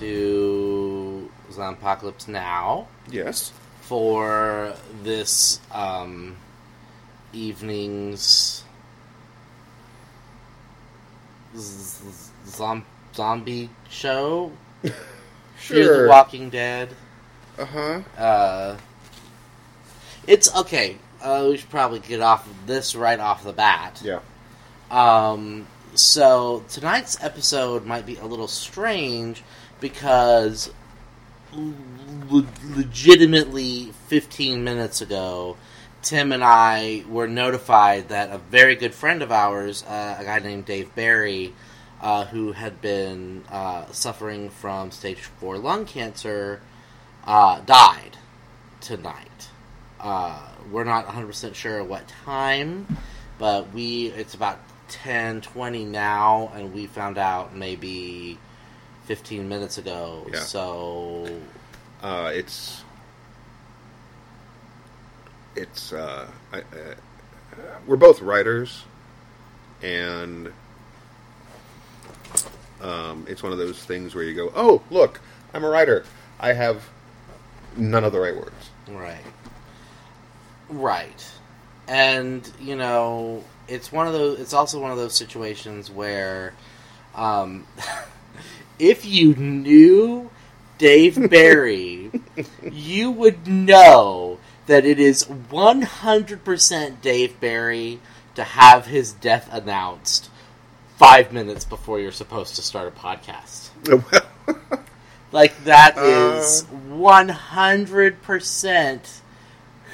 [0.00, 3.52] to Zombpocalypse Now Yes.
[3.80, 6.36] for this um,
[7.32, 8.64] evening's
[11.56, 12.10] z-
[12.46, 12.82] z-
[13.14, 14.52] zombie show.
[15.56, 16.90] Fear the Walking Dead.
[17.58, 18.00] Uh huh.
[18.18, 18.76] Uh,
[20.26, 20.96] it's okay.
[21.22, 24.02] Uh, we should probably get off of this right off the bat.
[24.04, 24.20] Yeah.
[24.90, 29.42] Um, so tonight's episode might be a little strange
[29.80, 30.70] because
[31.52, 35.56] le- legitimately 15 minutes ago,
[36.02, 40.38] Tim and I were notified that a very good friend of ours, uh, a guy
[40.38, 41.52] named Dave Barry,
[42.00, 46.60] uh, who had been uh, suffering from stage 4 lung cancer,
[47.24, 48.16] uh, died
[48.80, 49.48] tonight.
[49.98, 50.38] Uh,
[50.70, 52.86] we're not 100% sure what time,
[53.38, 58.38] but we it's about 10 20 now and we found out maybe
[59.06, 60.40] 15 minutes ago Yeah.
[60.40, 61.26] so
[62.02, 62.82] Uh, it's
[65.54, 66.62] it's uh, I, uh,
[67.86, 68.84] we're both writers,
[69.82, 70.52] and
[72.82, 75.20] um, it's one of those things where you go, "Oh, look,
[75.54, 76.04] I'm a writer.
[76.38, 76.82] I have
[77.76, 79.24] none of the right words." right
[80.68, 81.32] right
[81.88, 86.52] and you know it's one of those it's also one of those situations where
[87.16, 87.66] um
[88.78, 90.30] if you knew
[90.78, 92.10] Dave Barry
[92.70, 98.00] you would know that it is 100% Dave Barry
[98.34, 100.28] to have his death announced
[100.96, 103.70] five minutes before you're supposed to start a podcast.
[105.32, 109.20] Like that is one hundred percent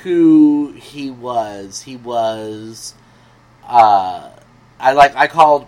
[0.03, 1.81] who he was.
[1.83, 2.95] He was.
[3.67, 4.29] Uh,
[4.79, 5.17] I like.
[5.17, 5.67] I called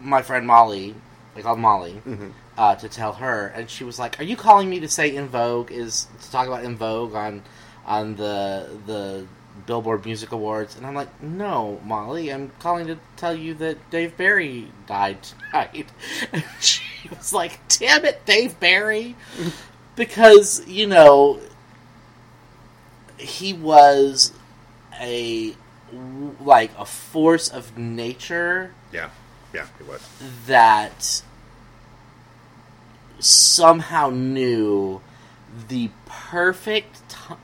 [0.00, 0.94] my friend Molly.
[1.36, 2.32] I called Molly Mhm.
[2.56, 5.28] Uh, to tell her, and she was like, "Are you calling me to say En
[5.28, 7.42] Vogue is to talk about En Vogue on
[7.86, 9.26] on the the
[9.66, 14.16] Billboard Music Awards?" And I'm like, "No, Molly, I'm calling to tell you that Dave
[14.18, 15.90] Barry died tonight."
[16.32, 19.16] And she was like, "Damn it, Dave Barry,"
[19.96, 21.40] because you know
[23.16, 24.32] he was
[25.00, 25.54] a
[26.40, 29.10] like a force of nature yeah,
[29.52, 30.06] yeah, he was.
[30.46, 31.22] that
[33.22, 35.00] somehow knew
[35.68, 37.34] the perfect t-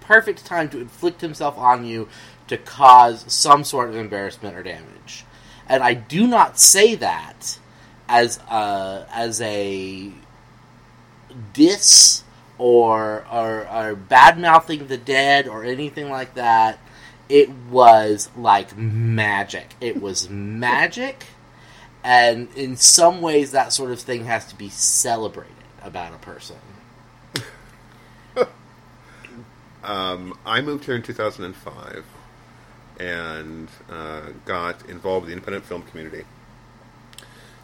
[0.00, 2.08] perfect time to inflict himself on you
[2.48, 5.24] to cause some sort of embarrassment or damage.
[5.68, 7.58] And I do not say that
[8.08, 10.12] as a, as a
[11.52, 12.22] diss
[12.58, 16.78] or or, or bad mouthing the dead or anything like that.
[17.28, 19.74] It was like magic.
[19.80, 21.26] It was magic
[22.06, 25.52] and in some ways that sort of thing has to be celebrated
[25.82, 26.56] about a person
[29.84, 32.04] Um, I moved here in 2005
[32.98, 36.24] and uh, got involved with the independent film community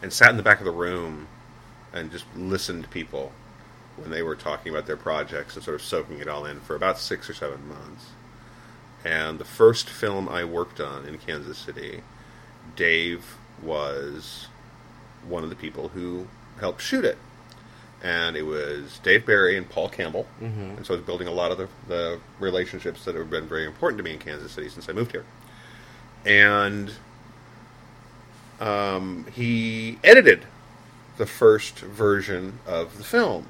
[0.01, 1.27] and sat in the back of the room
[1.91, 3.33] and just listened to people
[3.97, 6.77] when they were talking about their projects and sort of soaking it all in for
[6.77, 8.05] about six or seven months.
[9.03, 12.03] And the first film I worked on in Kansas City,
[12.77, 14.47] Dave was
[15.27, 16.27] one of the people who
[16.59, 17.17] helped shoot it.
[18.03, 20.27] And it was Dave Barry and Paul Campbell.
[20.41, 20.77] Mhm.
[20.77, 23.65] And so I was building a lot of the, the relationships that have been very
[23.65, 25.23] important to me in Kansas City since I moved here.
[26.25, 26.91] And
[28.59, 30.45] um, he edited
[31.17, 33.47] the first version of the film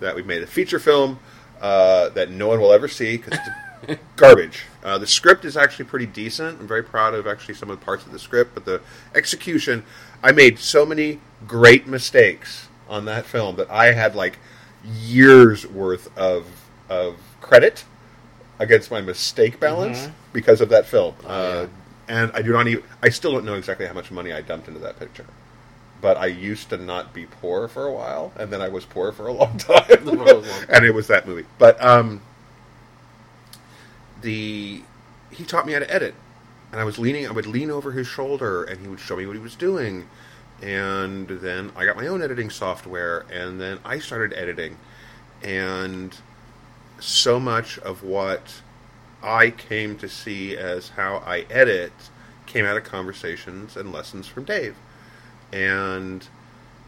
[0.00, 1.18] that we made a feature film
[1.60, 3.48] uh, that no one will ever see because it's
[4.16, 4.64] garbage.
[4.82, 6.60] Uh, the script is actually pretty decent.
[6.60, 8.80] I'm very proud of actually some of the parts of the script, but the
[9.14, 9.84] execution,
[10.22, 14.38] I made so many great mistakes on that film that I had like
[14.84, 16.46] years worth of
[16.88, 17.84] of credit
[18.58, 20.12] against my mistake balance Mhm.
[20.32, 21.14] because of that film.
[21.24, 21.66] Oh, uh,
[22.08, 22.82] and I do not even.
[23.02, 25.26] I still don't know exactly how much money I dumped into that picture.
[26.02, 29.12] But I used to not be poor for a while, and then I was poor
[29.12, 29.84] for a long time,
[30.68, 31.44] and it was that movie.
[31.58, 32.22] But um,
[34.22, 34.82] the
[35.30, 36.14] he taught me how to edit,
[36.72, 37.26] and I was leaning.
[37.26, 40.06] I would lean over his shoulder, and he would show me what he was doing,
[40.60, 44.76] and then I got my own editing software, and then I started editing,
[45.42, 46.16] and
[46.98, 48.60] so much of what
[49.22, 51.92] I came to see as how I edit
[52.46, 54.76] came out of conversations and lessons from Dave,
[55.52, 56.26] and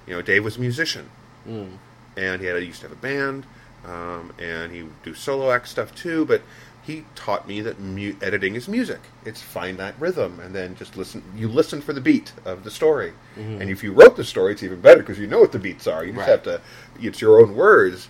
[0.07, 1.09] you know, Dave was a musician,
[1.49, 1.79] Mm.
[2.17, 3.47] and he had he used to have a band,
[3.85, 6.25] um, and he would do solo act stuff too.
[6.25, 6.43] But
[6.83, 9.01] he taught me that mu- editing is music.
[9.25, 11.23] It's find that rhythm, and then just listen.
[11.37, 14.63] You listen for the beat of the story, and if you wrote the story, it's
[14.65, 16.05] even better because you know what the beats are.
[16.05, 16.29] You just Right.
[16.31, 16.61] have to.
[17.01, 18.09] It's your own words,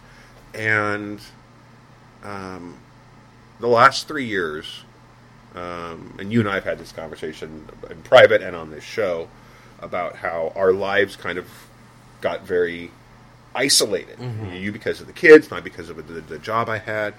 [0.55, 1.21] and
[2.25, 2.77] um,
[3.61, 4.85] the last three years,
[5.55, 9.29] um, and you and I have had this conversation in private and on this show
[9.81, 11.47] about how our lives kind of
[12.21, 12.91] got very
[13.55, 14.19] isolated.
[14.53, 17.15] You because of the kids, not because of the, the job I had,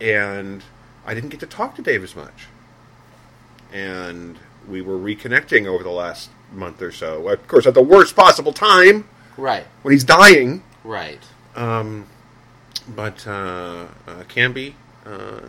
[0.00, 0.62] and
[1.06, 2.46] I didn't get to talk to Dave as much.
[3.72, 7.28] And we were reconnecting over the last month or so.
[7.28, 9.66] Of course, at the worst possible time Right.
[9.82, 10.62] when he's dying.
[10.84, 11.22] Right.
[11.54, 12.06] Um,
[12.88, 14.74] but uh, uh, Canby,
[15.04, 15.40] uh,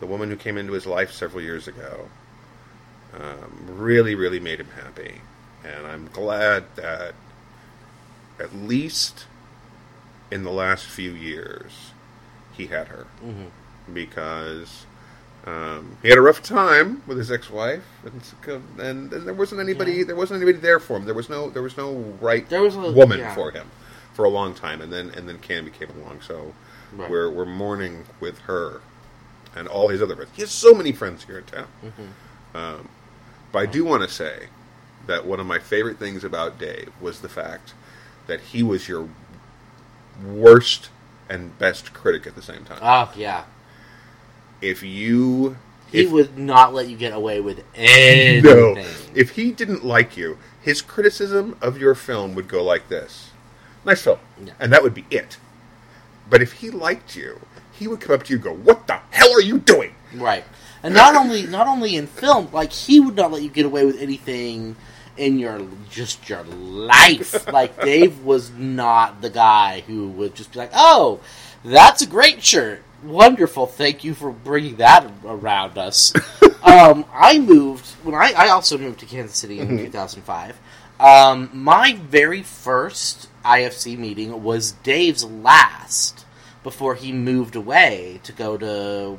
[0.00, 2.08] the woman who came into his life several years ago,
[3.14, 5.20] um, really, really made him happy.
[5.64, 7.14] And I'm glad that
[8.38, 9.26] at least
[10.30, 11.92] in the last few years,
[12.56, 13.06] he had her.
[13.92, 14.86] Because
[15.46, 18.22] um, he had a rough time with his ex-wife, and,
[18.80, 19.92] and, and there wasn't anybody.
[19.92, 20.04] Yeah.
[20.04, 21.04] There wasn't anybody there for him.
[21.04, 21.50] There was no.
[21.50, 23.34] There was no right There was a- woman yeah.
[23.34, 23.70] for him
[24.14, 26.20] for a long time, and then and then Canby came along.
[26.22, 26.54] So
[26.94, 27.10] Right.
[27.10, 28.80] we're we're mourning with her
[29.56, 30.30] and all his other friends.
[30.34, 31.66] He has so many friends here in town.
[31.84, 32.56] Mm-hmm.
[32.56, 32.88] Um,
[33.52, 34.46] but I do want to say
[35.06, 37.74] that one of my favorite things about Dave was the fact
[38.28, 39.08] that he was your
[40.24, 40.88] worst
[41.28, 42.78] and best critic at the same time.
[42.82, 43.44] Oh yeah.
[44.60, 45.56] if you
[45.90, 48.42] He if, would not let you get away with anything.
[48.44, 48.76] no,
[49.14, 53.30] if he didn't like you, his criticism of your film would go like this:
[53.84, 54.18] "Nice film,"
[54.60, 55.36] and that would be it.
[56.28, 57.40] But if he liked you,
[57.72, 60.44] he would come up to you and go, "What the hell are you doing?" Right.
[60.82, 63.84] And not only not only in film, like he would not let you get away
[63.86, 64.76] with anything
[65.16, 67.50] in your just your life.
[67.52, 71.20] like Dave was not the guy who would just be like, "Oh,
[71.64, 72.82] that's a great shirt.
[73.02, 73.66] Wonderful.
[73.66, 76.12] Thank you for bringing that around us."
[76.62, 80.58] um, I moved when I I also moved to Kansas City in 2005.
[81.00, 86.24] Um, my very first IFC meeting was Dave's last
[86.62, 89.18] before he moved away to go to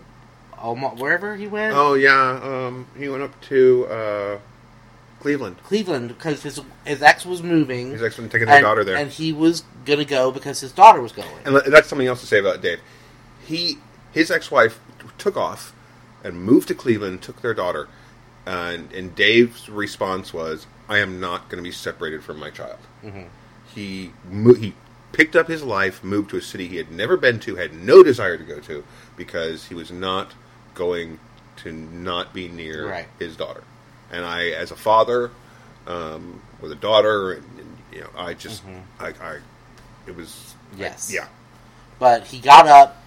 [0.97, 4.39] wherever he went, Oh yeah, um, he went up to uh,
[5.19, 5.57] Cleveland.
[5.63, 7.91] Cleveland, because his his ex was moving.
[7.91, 8.97] His ex was taking their and, daughter there.
[8.97, 11.27] and he was gonna go because his daughter was going.
[11.45, 12.79] And that's something else to say about Dave.
[13.45, 13.77] He
[14.11, 14.79] his ex-wife
[15.17, 15.73] took off
[16.23, 17.87] and moved to Cleveland, took their daughter,
[18.45, 22.79] and and Dave's response was, "I am not going to be separated from my child."
[23.03, 23.23] Mm-hmm.
[23.73, 24.73] He mo- he
[25.11, 28.03] picked up his life, moved to a city he had never been to, had no
[28.03, 28.83] desire to go to,
[29.17, 30.33] because he was not
[30.73, 31.19] going
[31.57, 33.07] to not be near Right.
[33.17, 33.63] his daughter.
[34.11, 35.31] And I, as a father
[35.87, 38.63] um, with a daughter, and, and you know, I just
[38.99, 39.39] I, I
[40.07, 41.11] it was Yes.
[41.13, 41.27] yeah.
[41.99, 43.01] But he got up,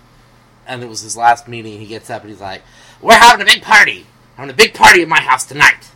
[0.67, 1.79] and it was his last meeting.
[1.79, 2.63] He gets up and he's like,
[3.01, 4.07] "We're having a big party.
[4.37, 5.91] Having a big party at my house tonight.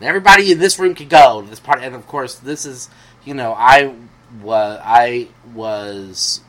[0.00, 2.88] And everybody in this room can go to this party." And of course, this is
[3.24, 3.94] you know I
[4.42, 6.40] was I was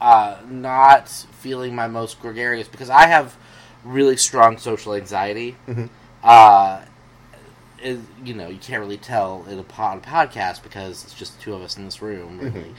[0.00, 3.36] uh, not feeling my most gregarious because I have
[3.84, 5.56] really strong social anxiety.
[6.22, 6.82] Uh,
[7.86, 11.42] is, you know, you can't really tell in a pod, podcast because it's just the
[11.42, 12.74] two of us in this room, really.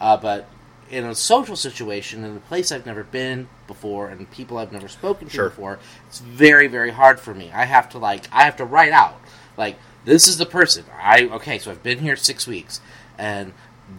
[0.00, 0.48] Uh, but
[0.90, 4.88] in a social situation, in a place I've never been before, and people I've never
[4.88, 5.48] spoken to Sure.
[5.50, 7.50] before, it's very, very hard for me.
[7.54, 9.20] I have to like, I have to write out
[9.56, 10.84] like, this is the person.
[11.02, 12.80] I okay, so I've been here six weeks,
[13.18, 13.52] and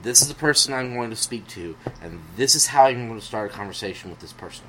[0.04, 3.20] this is the person I'm going to speak to, and this is how I'm going
[3.20, 4.66] to start a conversation with this person.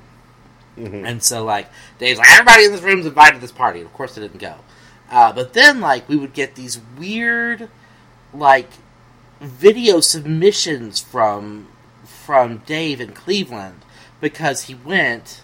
[0.77, 1.69] And so, like,
[1.99, 3.79] Dave's like, everybody in this room's invited to this party.
[3.79, 4.55] And of course, they didn't go.
[5.11, 7.69] Uh, but then, like, we would get these weird,
[8.33, 8.69] like,
[9.41, 11.67] video submissions from
[12.05, 13.81] from Dave in Cleveland
[14.21, 15.41] because he went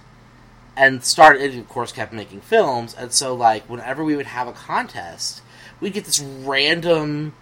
[0.76, 2.94] and started, and of course, kept making films.
[2.94, 5.42] And so, like, whenever we would have a contest,
[5.82, 7.34] we'd get this random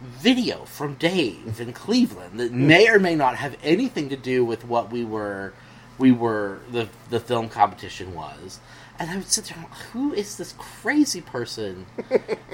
[0.00, 4.64] video from Dave in Cleveland that may or may not have anything to do with
[4.64, 5.52] what we were
[5.98, 8.58] we were the the film competition was.
[9.00, 11.86] And I would sit there and who is this crazy person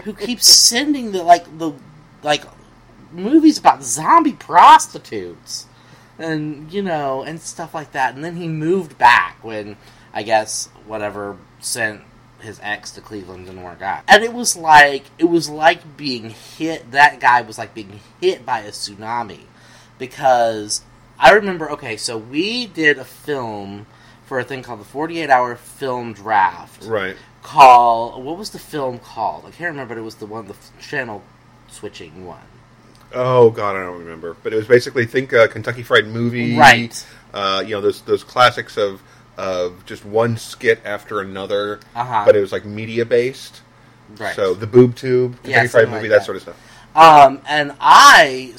[0.05, 1.73] who keeps sending the like the
[2.23, 2.45] like
[3.13, 5.67] movies about zombie prostitutes
[6.19, 9.77] and you know and stuff like that and then he moved back when
[10.15, 12.03] I guess whatever sent
[12.41, 14.03] his ex to Cleveland didn't work out.
[14.09, 18.47] And it was like it was like being hit that guy was like being hit
[18.47, 19.41] by a tsunami
[19.99, 20.83] because
[21.19, 23.87] I remember okay, so we did a film
[24.27, 26.85] for a thing called the 48 hour film draft.
[26.85, 27.17] Right.
[27.43, 29.45] Call what was the film called?
[29.47, 31.23] I can't remember, but it was the one the channel
[31.69, 32.41] switching one.
[33.15, 34.37] Oh God, I don't remember.
[34.43, 37.07] But it was basically think uh, Kentucky Fried Movie, Right.
[37.33, 39.01] Uh, you know those those classics of
[39.39, 42.23] of just one skit after another, Uh-huh.
[42.27, 43.61] but it was like media based.
[44.19, 44.35] Right.
[44.35, 46.19] So the boob tube, Kentucky Yeah, Fried Movie, like that.
[46.21, 46.25] that.
[46.25, 46.57] sort of stuff.
[46.97, 48.55] Um, and I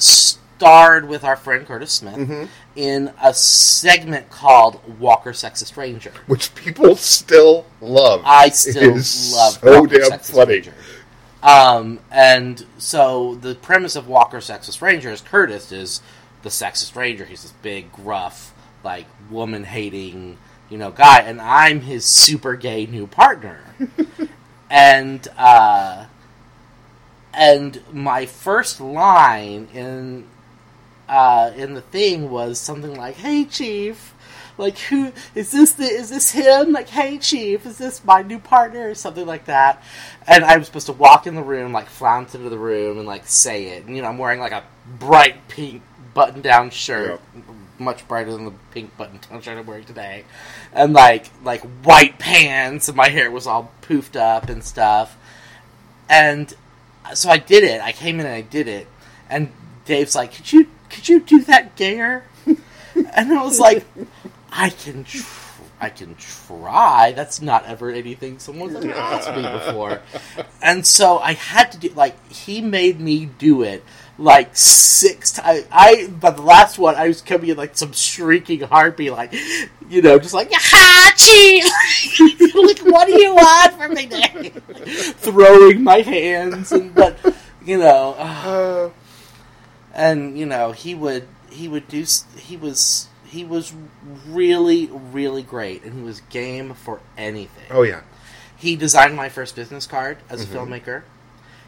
[0.58, 2.44] starred with our friend Curtis Smith Mm-hmm.
[2.74, 6.12] in a segment called Walker Sexist Ranger.
[6.26, 8.22] Which people still love.
[8.24, 10.54] I still love so Walker damn Sexist funny.
[10.54, 10.74] Ranger.
[11.44, 16.00] Um, and so the premise of Walker Sexist Ranger is Curtis is
[16.42, 17.24] the sexist ranger.
[17.24, 20.38] He's this big, gruff, like woman hating,
[20.70, 23.60] you know, guy, and I'm his super gay new partner.
[24.70, 26.06] and uh,
[27.32, 30.24] and my first line in
[31.08, 34.14] uh, in the thing was something like, "Hey, Chief."
[34.58, 35.72] Like who is this?
[35.72, 36.72] The, is this him?
[36.72, 39.82] Like, hey, chief, is this my new partner or something like that?
[40.26, 43.06] And I was supposed to walk in the room, like flounce into the room, and
[43.06, 43.86] like say it.
[43.86, 44.64] And you know, I'm wearing like a
[44.98, 47.20] bright pink button-down shirt,
[47.78, 50.24] much brighter than the pink button-down shirt I'm wearing today,
[50.72, 55.16] and like like white pants, and my hair was all poofed up and stuff.
[56.08, 56.52] And
[57.14, 57.80] so I did it.
[57.80, 58.88] I came in and I did it.
[59.30, 59.52] And
[59.84, 63.84] Dave's like, "Could you could you do that gayer?" and I was like,
[64.50, 65.26] "I can tr-
[65.80, 67.12] I can try.
[67.14, 70.00] That's not ever anything someone's ever asked me before."
[70.62, 73.84] And so I had to do like he made me do it
[74.18, 75.66] like six times.
[75.70, 79.32] I by the last one I was coming in like some shrieking harpy, like
[79.88, 81.64] you know, just like ha chief.
[82.54, 84.06] like what do you want from me?
[84.06, 84.62] Dave?"
[85.18, 87.16] Throwing my hands and but
[87.64, 88.14] you know.
[88.18, 88.90] Uh,
[89.98, 92.04] and you know he would he would do
[92.38, 93.74] he was he was
[94.26, 98.00] really really great and he was game for anything oh yeah,
[98.56, 101.02] he designed my first business card as a filmmaker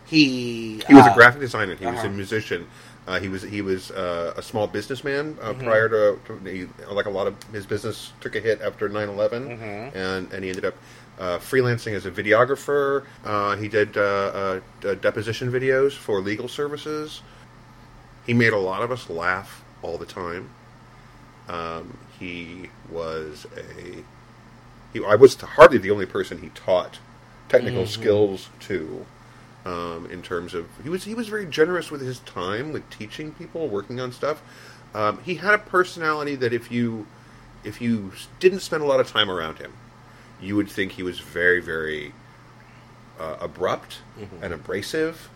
[0.06, 0.86] he Mm-hmm.
[0.88, 1.74] he was uh, a graphic designer.
[1.76, 2.08] He was uh-huh.
[2.08, 2.66] a musician.
[3.06, 5.64] Uh, he was he was uh, a small businessman uh, Mm-hmm.
[5.64, 9.30] prior to, to he, like a lot of his business took a hit after 9-11
[9.30, 9.96] Mm-hmm.
[9.96, 10.74] and and he ended up
[11.18, 13.04] uh, freelancing as a videographer.
[13.24, 17.22] Uh, he did uh, uh, deposition videos for legal services.
[18.30, 20.50] He made a lot of us laugh all the time.
[21.48, 24.04] Um, he was a
[24.92, 27.00] he, I was hardly the only person he taught
[27.48, 29.04] technical skills to.
[29.64, 33.32] Um, in terms of he was he was very generous with his time with teaching
[33.32, 34.40] people working on stuff.
[34.94, 37.08] Um, he had a personality that if you
[37.64, 39.72] if you didn't spend a lot of time around him,
[40.40, 42.12] you would think he was very very
[43.18, 44.02] uh, abrupt
[44.40, 45.28] and abrasive,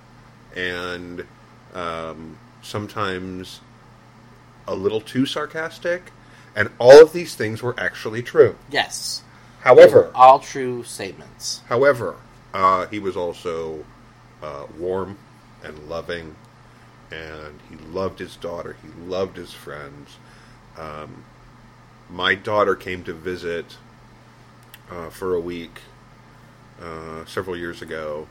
[0.54, 1.26] and
[1.74, 3.61] um, sometimes
[4.66, 6.11] a little too sarcastic.
[6.56, 8.56] And all of these things were actually true.
[8.71, 9.23] yes
[9.61, 12.16] However, all true statements However,
[12.52, 13.85] uh, he was also
[14.42, 15.18] uh, warm
[15.64, 16.37] and loving,
[17.11, 18.76] and he loved his daughter.
[18.83, 20.18] He loved his friends.
[20.78, 21.25] Um,
[22.11, 23.76] my daughter came to visit
[24.90, 25.80] uh, for a week
[26.80, 28.28] uh, several years ago,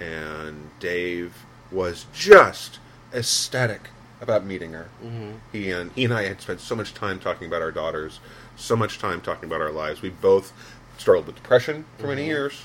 [0.00, 1.34] and Dave
[1.70, 2.78] was just
[3.14, 4.88] ecstatic about meeting her.
[5.04, 5.32] Mm-hmm.
[5.52, 8.20] He and he and I had spent so much time talking about our daughters,
[8.56, 10.02] so much time talking about our lives.
[10.02, 10.52] We both
[10.98, 12.64] struggled with depression for many years,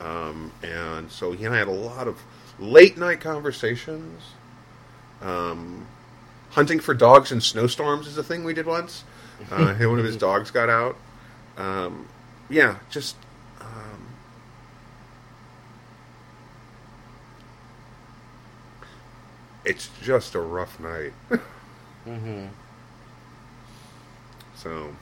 [0.00, 2.22] um, and so he and I had a lot of
[2.58, 4.22] late night conversations.
[5.20, 5.86] Um,
[6.50, 9.04] hunting for dogs in snowstorms is a thing we did once.
[9.50, 10.96] Uh, one of his dogs got out.
[11.56, 12.08] Um,
[12.48, 13.16] yeah, just.
[13.60, 14.06] Um,
[19.66, 21.12] it's just a rough night.
[22.06, 22.46] mm-hmm.
[24.54, 24.94] So,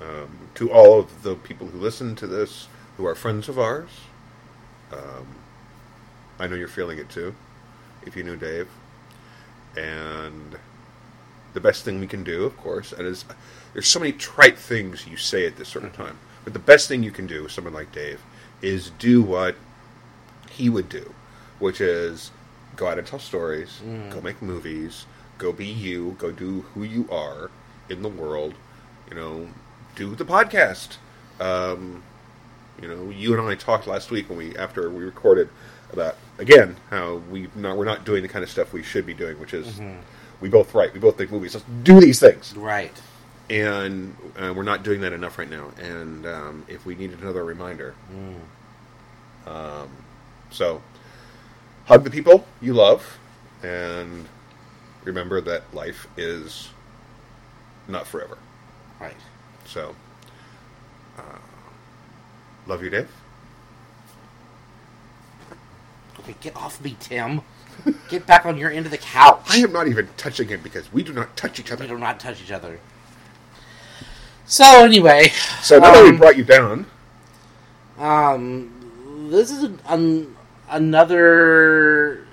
[0.00, 3.90] um, to all of the people who listen to this, who are friends of ours,
[4.92, 5.26] um,
[6.38, 7.34] I know you're feeling it too,
[8.06, 8.68] if you knew Dave.
[9.76, 10.56] And
[11.54, 13.24] the best thing we can do, of course, and is
[13.72, 16.88] there's so many trite things you say at this sort of time, but the best
[16.88, 18.20] thing you can do with someone like Dave
[18.62, 19.56] is do what
[20.50, 21.14] he would do,
[21.58, 22.30] which is
[22.76, 25.06] go out and tell stories, go make movies,
[25.38, 27.50] go be you, go do who you are
[27.88, 28.54] in the world,
[29.08, 29.48] you know,
[29.96, 30.96] do the podcast.
[31.40, 32.02] Um,
[32.80, 35.48] you know, you and I talked last week when we after we recorded
[35.92, 39.14] about again how we not we're not doing the kind of stuff we should be
[39.14, 39.80] doing, which is
[40.40, 41.54] we both write, we both make movies.
[41.54, 42.56] Let's do these things.
[42.56, 42.92] right
[43.50, 45.72] and uh, we're not doing that enough right now.
[45.82, 47.94] And um, if we needed another reminder,
[49.46, 49.88] um,
[50.50, 50.80] so
[51.90, 53.18] hug the people you love,
[53.64, 54.24] and
[55.02, 56.68] remember that life is
[57.88, 58.38] not forever.
[59.00, 59.16] Right.
[59.64, 59.96] So,
[61.18, 61.38] uh,
[62.68, 63.10] love you, Dave.
[66.20, 67.40] Okay, get off me, Tim.
[68.08, 69.42] Get back on your end of the couch.
[69.48, 71.82] I am not even touching him because we do not touch each other.
[71.82, 72.78] We do not touch each other.
[74.46, 75.28] So anyway,
[75.62, 76.86] So now that we um, brought you down,
[77.98, 80.36] um, this is an,
[80.70, 82.24] another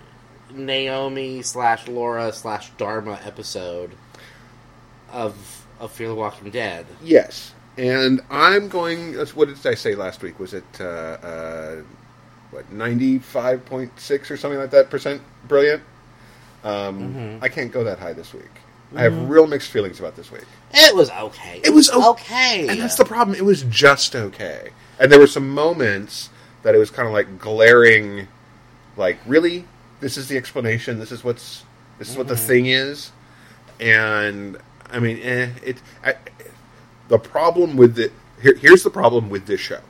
[0.54, 3.92] Naomi slash Laura slash Dharma episode
[5.12, 5.36] of
[5.80, 6.86] of Fear the Walking Dead.
[7.04, 9.14] yes, and I'm going.
[9.16, 10.40] What did I say last week?
[10.40, 11.76] Was it uh, uh,
[12.52, 15.84] what ninety five point six or something like that percent brilliant?
[16.64, 17.44] Um, Mhm.
[17.44, 18.50] I can't go that high this week.
[18.96, 20.46] I have real mixed feelings about this week.
[20.74, 21.60] It was okay.
[21.64, 22.68] It was o- okay.
[22.70, 23.36] And that's the problem.
[23.36, 24.70] It was just okay.
[24.98, 26.30] And there were some moments
[26.64, 28.28] that it was kind of like glaring,
[28.96, 29.66] like, really?
[30.00, 31.00] This is the explanation?
[31.00, 31.64] This is what's.
[32.00, 33.12] This is what the thing is?
[33.80, 34.58] And,
[34.92, 35.82] I mean, eh, it.
[36.04, 36.16] I,
[37.08, 38.12] the problem with the.
[38.42, 39.82] Here, here's the problem with this show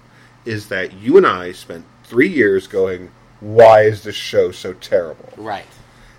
[0.46, 5.30] is that you and I spent three years going, why is this show so terrible?
[5.38, 5.66] right.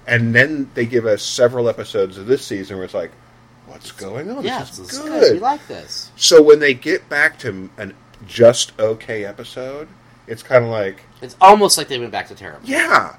[0.07, 3.11] And then they give us several episodes of this season where it's like,
[3.67, 4.43] what's going on?
[4.43, 5.33] Yeah, this is this is good.
[5.35, 6.11] We like this.
[6.17, 7.95] So when they get back to an
[8.27, 9.87] just okay episode,
[10.29, 12.69] it's kind of like, It's almost like they went back to terrible.
[12.69, 13.17] yeah,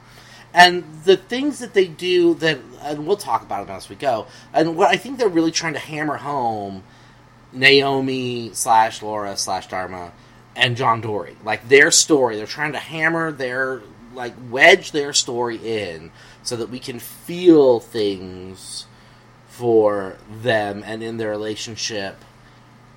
[0.53, 4.27] And the things that they do that, and we'll talk about them as we go.
[4.53, 6.83] And what I think they're really trying to hammer home,
[7.51, 10.11] Naomi slash Laura slash Dharma
[10.55, 12.35] and John Dorie, like their story.
[12.35, 13.81] They're trying to hammer their
[14.13, 16.11] like wedge their story in
[16.43, 18.85] so that we can feel things
[19.47, 22.17] for them and in their relationship,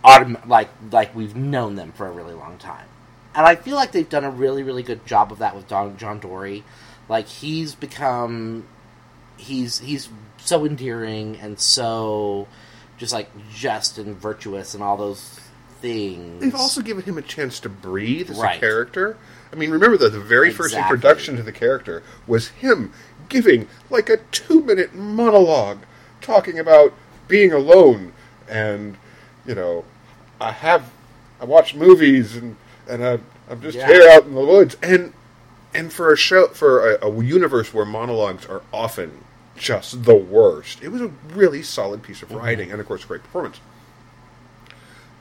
[0.05, 2.87] autom- like like we've known them for a really long time.
[3.35, 5.97] And I feel like they've done a really really good job of that with Don,
[5.97, 6.65] John Dorie.
[7.09, 8.67] Like he's become
[9.37, 10.09] he's he's
[10.39, 12.47] so endearing and so
[12.99, 15.41] just like just and virtuous and all those
[15.81, 16.41] things.
[16.41, 18.57] they've also given him a chance to breathe as Right.
[18.57, 19.17] a character.
[19.53, 22.93] I mean, remember that the very first introduction to the character was him
[23.29, 25.79] giving like a two-minute monologue
[26.21, 26.93] talking about
[27.29, 28.13] being alone
[28.49, 28.97] and
[29.47, 29.85] you know,
[30.41, 30.91] I have
[31.41, 32.57] I watch movies and
[32.89, 33.19] and I,
[33.53, 33.87] I'm just Yeah.
[33.87, 35.13] here out in the woods and
[35.75, 39.25] and for a show for a, a universe where monologues are often
[39.57, 42.39] just the worst, it was a really solid piece of Mm-hmm.
[42.39, 43.61] writing and of course great performance.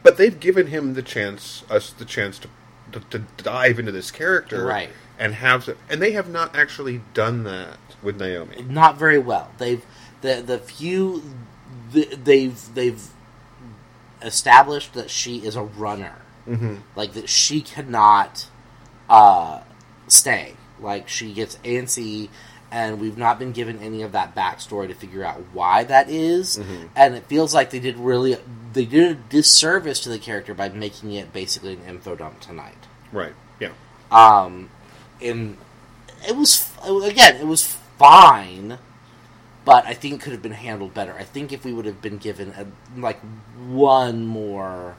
[0.04, 2.48] But they've given him the chance, us the chance to,
[2.94, 4.89] to, to dive into this character, Right.
[5.20, 8.63] And have, and they have not actually done that with Naomi.
[8.63, 9.52] not very well.
[9.60, 9.86] They've
[10.22, 11.22] the the few
[11.91, 13.04] the, they've they've
[14.24, 16.15] established that she is a runner,
[16.48, 16.78] Mm-hmm.
[16.96, 18.48] like that she cannot
[19.10, 19.62] uh,
[20.08, 20.56] stay.
[20.80, 22.30] Like she gets antsy,
[22.72, 26.58] and we've not been given any of that backstory to figure out why that is.
[26.58, 26.88] Mm-hmm.
[26.96, 28.38] And it feels like they did really
[28.74, 32.88] they did a disservice to the character by making it basically an info dump tonight.
[33.12, 33.34] Right?
[33.60, 33.74] Yeah.
[34.12, 34.70] Um,
[35.22, 35.58] and
[36.28, 38.80] it was again, it was fine,
[39.66, 41.14] but I think it could have been handled better.
[41.14, 42.66] I think if we would have been given a,
[43.00, 43.20] like
[43.58, 44.96] one more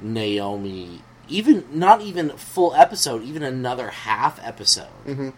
[0.00, 5.30] Naomi, even not even full episode, even another half episode Mm-hmm.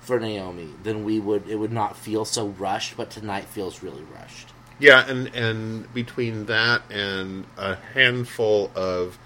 [0.00, 2.96] for Naomi, then we would it would not feel so rushed.
[2.96, 4.48] But tonight feels really rushed.
[4.78, 9.18] Yeah, and and between that and a handful of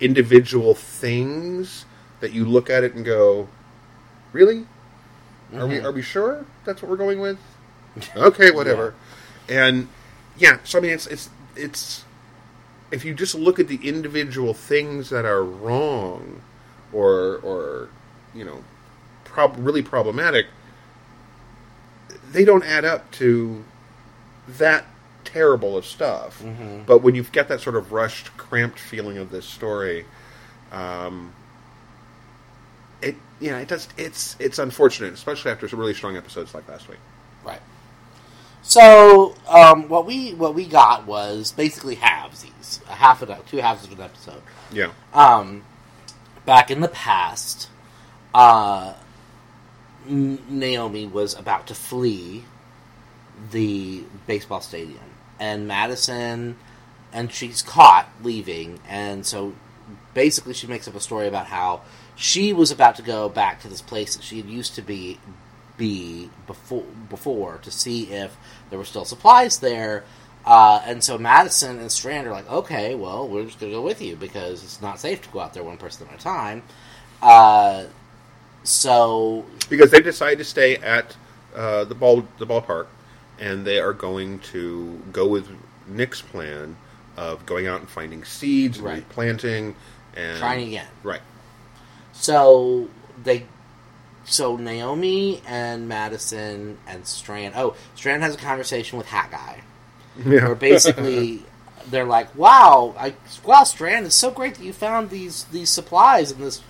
[0.00, 1.84] individual things
[2.20, 3.48] that you look at it and go,
[4.32, 4.66] "Really?
[5.54, 5.84] Are we Mhm.
[5.84, 7.38] are we sure that's what we're going with?"
[8.16, 8.94] okay, whatever.
[9.48, 9.88] And
[10.38, 12.04] yeah, so I mean, it's it's it's
[12.96, 16.40] if you just look at the individual things that are wrong
[16.92, 17.88] or or
[18.34, 18.64] you know
[19.24, 20.46] prob- really problematic,
[22.32, 23.62] they don't add up to
[24.48, 24.86] that
[25.24, 26.42] terrible of stuff.
[26.42, 26.86] Mhm.
[26.86, 30.06] But when you've got that sort of rushed, cramped feeling of this story,
[30.72, 31.32] um,
[33.02, 33.88] it yeah, it does.
[33.98, 36.98] It's it's unfortunate, especially after some really strong episodes like last week.
[38.66, 43.84] So um, what we what we got was basically halvesies, a half of two halves
[43.84, 44.42] of an episode.
[44.72, 45.64] Yeah, Um,
[46.44, 47.68] back in the past,
[48.34, 48.94] uh,
[50.08, 52.44] Naomi was about to flee
[53.52, 54.98] the baseball stadium,
[55.38, 56.56] and Madison,
[57.12, 59.54] and she's caught leaving, and so
[60.12, 61.82] basically she makes up a story about how
[62.16, 65.20] she was about to go back to this place that she had used to be
[65.76, 68.36] be before before to see if
[68.70, 70.04] there were still supplies there
[70.46, 73.82] Uh, and so Madison and Strand are like, okay, well, we're just going to go
[73.82, 76.62] with you because it's not safe to go out there one person at a time.
[77.20, 77.84] Uh,
[78.62, 81.16] so because they decided to stay at
[81.54, 82.86] uh, the ball the ballpark,
[83.40, 85.48] and they are going to go with
[85.88, 86.76] Nick's plan
[87.16, 88.96] of going out and finding seeds and Right.
[88.98, 89.74] replanting
[90.16, 90.86] and trying again.
[91.02, 91.22] Right.
[92.12, 92.88] So
[93.24, 93.46] they,
[94.26, 97.54] so Naomi and Madison and Strand.
[97.56, 99.60] Oh, Strand has a conversation with Hat Guy,
[100.18, 100.46] Yeah.
[100.46, 101.42] where basically
[101.90, 106.32] they're like, "Wow, I, wow, Strand, it's so great that you found these these supplies
[106.32, 106.60] in this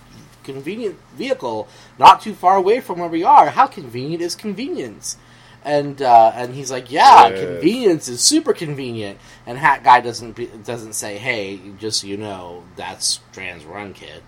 [0.43, 1.67] convenient vehicle
[1.99, 3.49] not too far away from where we are.
[3.49, 5.17] How convenient is convenience?"
[5.65, 7.39] And uh, and he's like, "Yeah, Yes.
[7.43, 12.15] convenience is super convenient." And Hat Guy doesn't be, doesn't say, "Hey, just so you
[12.17, 14.21] know, that's Strand's run kit."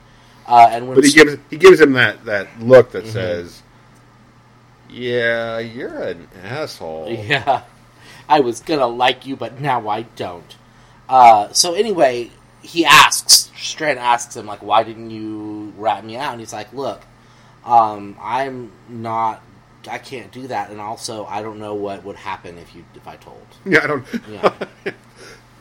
[0.50, 3.12] Uh, and when But he gives he gives him that, that look that Mhm.
[3.14, 3.62] says,
[4.90, 7.62] "Yeah, you're an asshole." Yeah.
[8.28, 10.56] I was gonna like you, but now I don't.
[11.08, 12.30] Uh, so anyway,
[12.62, 16.32] he asks, Strand asks him, like, why didn't you rat me out?
[16.34, 17.02] And he's like, look,
[17.66, 19.42] um, I'm not,
[19.90, 23.08] I can't do that, and also I don't know what would happen if you, if
[23.08, 23.46] I told.
[23.66, 24.06] Yeah, I don't.
[24.30, 24.42] Yeah.
[24.86, 24.94] I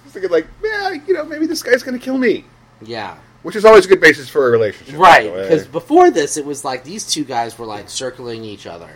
[0.04, 2.44] was thinking like, yeah, you know, maybe this guy's going to kill me,
[2.82, 3.16] Yeah.
[3.42, 4.98] Which is always a good basis for a relationship.
[4.98, 8.90] Right, because before this, it was like these two guys were like circling each other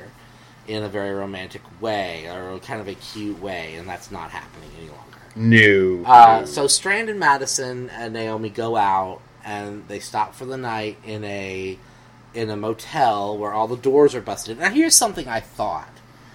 [0.68, 4.70] in a very romantic way, or kind of a cute way, and that's not happening
[4.78, 5.02] any longer.
[5.34, 6.02] new.
[6.06, 10.96] Uh, so Strand and Madison and Naomi go out and they stop for the night
[11.04, 11.76] in a
[12.34, 14.58] in a motel where all the doors are busted.
[14.58, 15.88] Now here's something I thought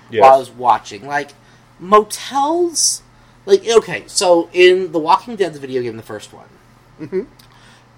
[0.09, 0.21] Yes.
[0.21, 1.05] while I was watching.
[1.07, 1.31] Like
[1.79, 3.01] motels
[3.45, 6.49] like okay, so in The Walking Dead the video game, the first one,
[6.99, 7.27] Mhm.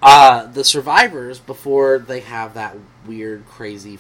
[0.02, 4.00] Uh, the survivors before they have that weird crazy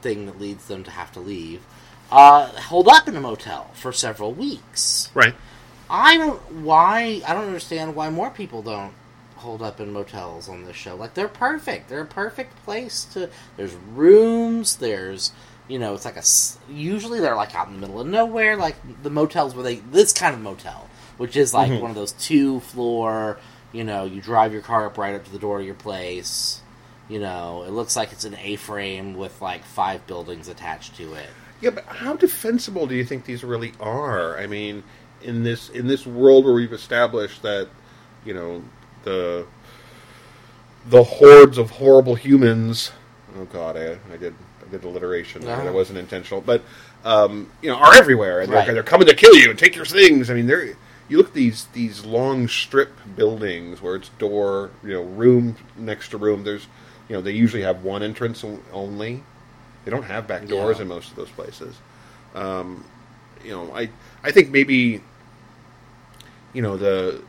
[0.00, 1.62] thing that leads them to have to leave,
[2.10, 5.10] uh, hold up in a motel for several weeks.
[5.14, 5.34] right.
[5.90, 8.94] I don't why I don't understand why more people don't
[9.36, 10.94] hold up in motels on this show.
[10.96, 11.88] Like they're perfect.
[11.90, 13.28] They're a perfect place to.
[13.58, 14.76] There's rooms.
[14.76, 15.32] There's
[15.68, 16.22] you know it's like a
[16.72, 18.56] usually they're like out in the middle of nowhere.
[18.56, 21.82] Like the motels where they this kind of motel, which is like Mhm.
[21.82, 23.38] one of those two floor.
[23.72, 26.60] You know, you drive your car up right up to the door of your place.
[27.08, 31.28] You know, it looks like it's an A-frame with like five buildings attached to it.
[31.60, 34.38] Yeah, but how defensible do you think these really are?
[34.38, 34.82] I mean,
[35.22, 37.68] in this in this world where we've established that,
[38.24, 38.62] you know,
[39.04, 39.46] the
[40.88, 42.92] the hordes of horrible humans.
[43.38, 44.34] Oh God, I, I did
[44.66, 45.42] I did alliteration.
[45.42, 45.54] there.
[45.54, 45.64] Uh-huh.
[45.64, 46.62] That wasn't intentional, but
[47.04, 48.64] um, you know, are everywhere, and Right.
[48.64, 50.30] they're, they're coming to kill you and take your things.
[50.30, 50.76] I mean, they're
[51.12, 56.08] you look at these these long strip buildings where it's door, you know, room next
[56.08, 56.42] to room.
[56.42, 56.66] There's,
[57.08, 59.22] you know, they usually have one entrance only.
[59.84, 60.82] They don't have back doors Yeah.
[60.82, 61.76] in most of those places.
[62.34, 62.84] Um,
[63.44, 63.90] you know, I
[64.24, 65.02] I think maybe
[66.54, 67.22] you know the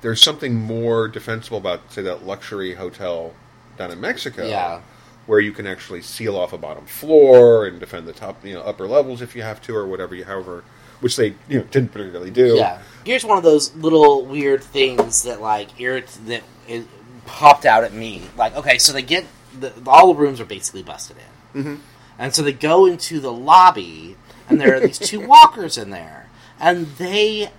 [0.00, 3.34] there's something more defensible about say that luxury hotel
[3.78, 4.80] down in Mexico, Yeah.
[5.26, 8.62] where you can actually seal off a bottom floor and defend the top, you know,
[8.62, 10.64] upper levels if you have to, or whatever you, however,
[11.00, 12.56] which they you know didn't particularly do.
[12.56, 12.80] Yeah.
[13.04, 16.84] Here's one of those little weird things that like irrit- that it
[17.26, 18.22] popped out at me.
[18.36, 19.24] Like, okay, so they get
[19.58, 21.16] the, all the rooms are basically busted
[21.54, 21.78] in, Mhm.
[22.18, 24.16] and so they go into the lobby,
[24.48, 26.28] and there are these two walkers in there,
[26.60, 27.50] and they.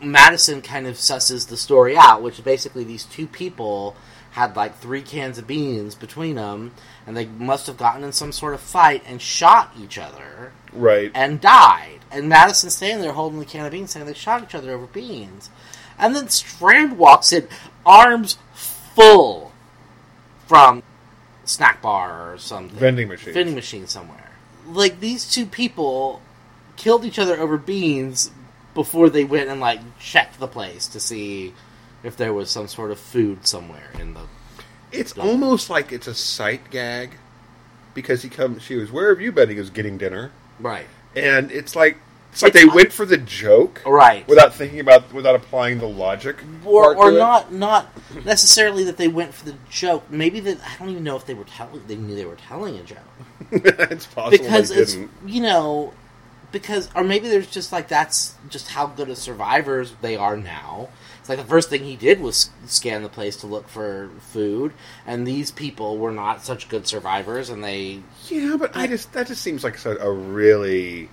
[0.00, 3.96] Madison kind of susses the story out, which is basically these two people
[4.32, 6.72] had like three cans of beans between them,
[7.06, 11.10] and they must have gotten in some sort of fight and shot each other Right.
[11.14, 12.00] and died.
[12.10, 14.86] And Madison's standing there holding the can of beans, saying they shot each other over
[14.86, 15.50] beans.
[15.98, 17.48] And then Strand walks in,
[17.84, 19.52] arms full,
[20.46, 20.82] from
[21.44, 23.34] snack bar or something, Vending machine.
[23.34, 24.30] vending machine somewhere.
[24.68, 26.20] Like these two people
[26.76, 28.30] killed each other over beans
[28.74, 31.54] before they went and like checked the place to see
[32.02, 34.20] if there was some sort of food somewhere in the.
[34.92, 37.16] It's almost like it's a sight gag
[37.94, 38.62] because he comes.
[38.62, 40.86] She goes, "Where have you been?" He goes, "Getting dinner," Right.
[41.14, 41.96] and it's like
[42.32, 44.26] it's like It's- they went for the joke Right.
[44.28, 47.90] without thinking about without applying the logic or, or not not
[48.24, 50.04] necessarily that they went for the joke.
[50.10, 51.82] Maybe that I don't even know if they were telling.
[51.86, 52.98] They knew they were telling a joke
[53.50, 55.10] it's possible because it's didn't.
[55.26, 55.94] you know
[56.52, 60.88] because or maybe there's just like that's just how good of survivors they are now.
[61.26, 64.72] It's like the first thing he did was scan the place to look for food,
[65.04, 69.26] and these people were not such good survivors, and they Yeah, but I just that
[69.26, 71.08] just seems like a, a really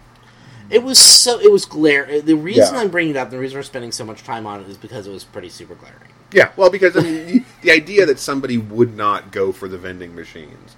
[0.69, 2.21] it was so it was glare.
[2.21, 2.81] The reason Yeah.
[2.81, 5.07] I'm bringing it up, the reason we're spending so much time on it, is because
[5.07, 5.97] it was pretty super glaring.
[6.31, 6.51] yeah.
[6.57, 10.75] Well, because I mean, the idea that somebody would not go for the vending machines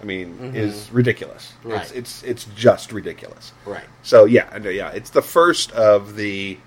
[0.00, 0.54] I mean, Mhm.
[0.54, 1.54] is ridiculous.
[1.64, 1.80] Right.
[1.82, 3.50] It's, it's it's just ridiculous.
[3.64, 3.82] Right.
[4.04, 6.58] So yeah, yeah, it's the first of the.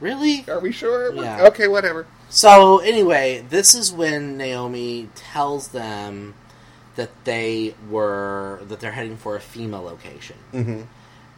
[0.00, 0.44] Really?
[0.48, 1.14] Are we sure?
[1.14, 1.46] Yeah.
[1.48, 2.06] Okay, whatever.
[2.28, 6.34] So anyway, this is when Naomi tells them
[6.96, 10.82] that they were that they're heading for a FEMA location, Mm-hmm.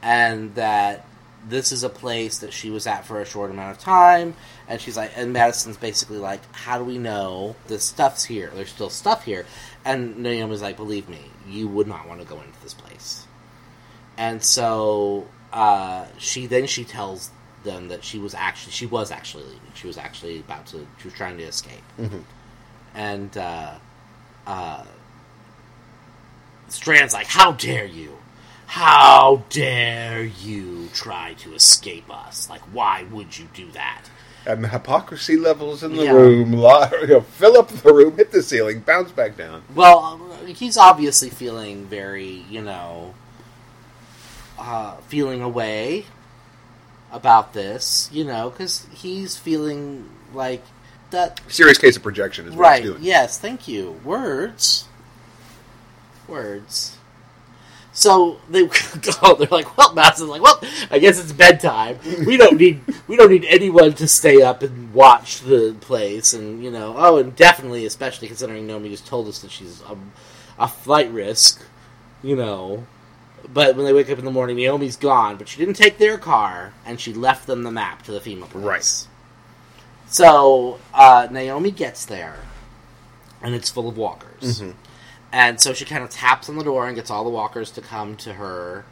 [0.02, 1.06] and that
[1.48, 4.34] this is a place that she was at for a short amount of time.
[4.68, 8.50] And she's like, and Madison's basically like, "How do we know this stuff's here?
[8.54, 9.44] There's still stuff here."
[9.84, 13.26] And Naomi's like, "Believe me, you would not want to go into this place."
[14.16, 17.30] And so uh, she then she tells
[17.64, 19.60] them that she was actually she was actually leaving.
[19.74, 21.82] She was actually about to she was trying to escape.
[21.98, 22.18] Mm-hmm.
[22.94, 23.74] And uh,
[24.46, 24.84] uh,
[26.68, 28.16] Strand's like, "How dare you?
[28.66, 32.48] How dare you try to escape us?
[32.48, 34.04] Like, why would you do that?"
[34.44, 36.12] And the hypocrisy levels in the Yeah.
[36.12, 39.62] room, lo- you know, fill up the room, hit the ceiling, bounce back down.
[39.74, 43.14] Well, he's obviously feeling very, you know,
[44.58, 46.06] uh, feeling away
[47.12, 50.62] about this, you know, because he's feeling like
[51.10, 51.40] that.
[51.48, 52.82] Serious case of projection is what Right?
[52.82, 53.02] doing.
[53.02, 53.38] Yes.
[53.38, 54.00] Thank you.
[54.04, 54.88] Words.
[56.28, 56.96] Words.
[57.92, 58.72] So they go.
[59.22, 60.58] Oh, they're like, "Well, Madison's like, well,
[60.90, 61.98] I guess it's bedtime.
[62.26, 66.64] We don't need we don't need anyone to stay up and watch the place, and
[66.64, 69.96] you know, oh, and definitely, especially considering Naomi just told us that she's a,
[70.58, 71.62] a flight risk,
[72.22, 72.86] you know."
[73.52, 76.18] But when they wake up in the morning, Naomi's gone, but she didn't take their
[76.18, 78.64] car, and she left them the map to the FEMA place.
[78.64, 79.08] Right.
[80.08, 82.36] So uh, Naomi gets there,
[83.42, 84.60] and it's full of walkers.
[84.60, 84.74] Mhm.
[85.32, 87.80] And so she kind of taps on the door and gets all the walkers to
[87.80, 88.84] come to her.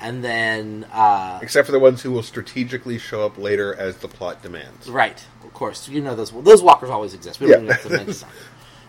[0.00, 4.08] And then, uh, Except for the ones who will strategically show up later as the
[4.08, 4.88] plot demands.
[4.88, 7.38] right, of course, you know those those walkers always exist.
[7.40, 7.64] We don't Yeah.
[7.64, 8.30] even have to mention them.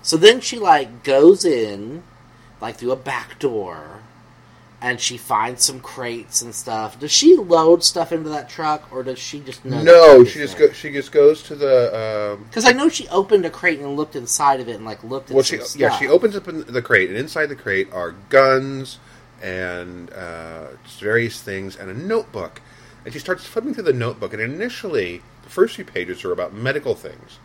[0.03, 2.03] So then she like goes in,
[2.61, 3.99] like through a back door,
[4.81, 6.99] and she finds some crates and stuff.
[6.99, 9.81] Does she load stuff into that truck, or does she just know?
[9.83, 12.33] No, she just go, she just goes to the.
[12.33, 15.03] Um, Because I know she opened a crate and looked inside of it and like
[15.03, 15.79] looked at well, she stuff.
[15.79, 18.97] yeah she opens up in the crate, and inside the crate are guns
[19.41, 20.67] and uh,
[20.99, 22.61] various things and a notebook.
[23.05, 26.53] And she starts flipping through the notebook, and initially the first few pages are about
[26.53, 27.37] medical things.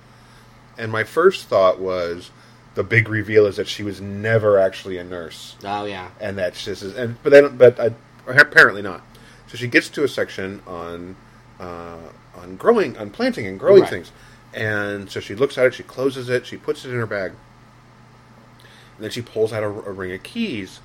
[0.79, 2.31] And my first thought was
[2.77, 5.57] the big reveal is that she was never actually a nurse.
[5.65, 6.11] Oh yeah.
[6.21, 7.91] and that's just and but then but uh,
[8.29, 9.03] apparently not.
[9.49, 11.17] So she gets to a section on
[11.59, 11.99] uh,
[12.37, 13.91] on growing on planting and growing Right.
[13.91, 14.13] things,
[14.55, 17.33] and so she looks at it, she closes it, she puts it in her bag,
[18.97, 20.81] and then she pulls out a, a ring of keys.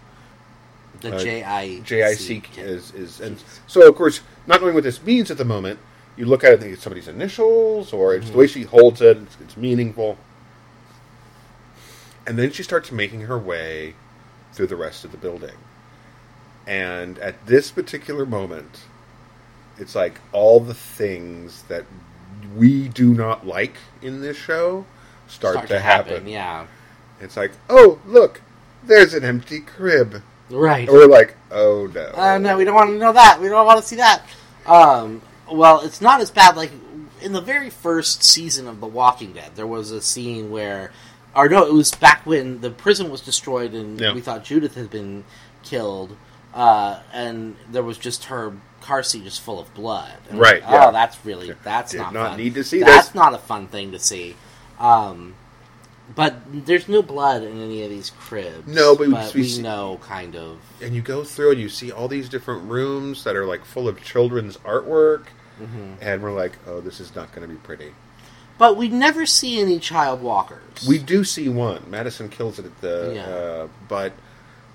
[1.01, 5.30] The Uh, I JIC is is and so of course not knowing what this means
[5.32, 5.80] at the moment,
[6.15, 9.01] you look at it and think it's somebody's initials or it's the way she holds
[9.01, 10.17] it, it's, it's meaningful.
[12.25, 13.95] And then she starts making her way
[14.53, 15.55] through the rest of the building.
[16.67, 18.81] And at this particular moment,
[19.77, 21.86] it's like all the things that
[22.55, 24.86] we do not like in this show
[25.27, 26.27] start, to, happen.
[26.27, 26.67] Yeah.
[27.19, 28.41] It's like, oh, look,
[28.84, 30.21] there's an empty crib.
[30.49, 30.88] Right.
[30.88, 32.12] And we're like, oh no.
[32.13, 33.39] Uh, no, we don't want to know that.
[33.39, 34.23] We don't want to see that.
[34.65, 36.55] Um, well, it's not as bad.
[36.55, 36.71] Like
[37.21, 40.91] in the very first season of The Walking Dead, there was a scene where,
[41.35, 44.13] or no, it was back when the prison was destroyed and Yeah.
[44.13, 45.23] we thought Judith had been
[45.63, 46.15] killed,
[46.53, 50.13] uh, and there was just her car seat just full of blood.
[50.29, 50.87] And Right, like, yeah.
[50.87, 52.37] Oh, that's really Did that's not not fun.
[52.37, 53.15] need to see That's this.
[53.15, 54.35] not a fun thing to see.
[54.79, 55.35] Um,
[56.15, 58.67] but there's no blood in any of these cribs.
[58.67, 60.57] No, but we- but we we see- know kind of.
[60.81, 63.87] and you go through and you see all these different rooms that are like full
[63.87, 65.25] of children's artwork,
[65.61, 65.93] Mm-hmm.
[66.01, 67.93] and we're like, oh, this is not going to be pretty.
[68.62, 70.86] But we never see any child walkers.
[70.88, 71.82] We do see one.
[71.89, 73.26] Madison kills it at the, Yeah.
[73.26, 74.13] uh, but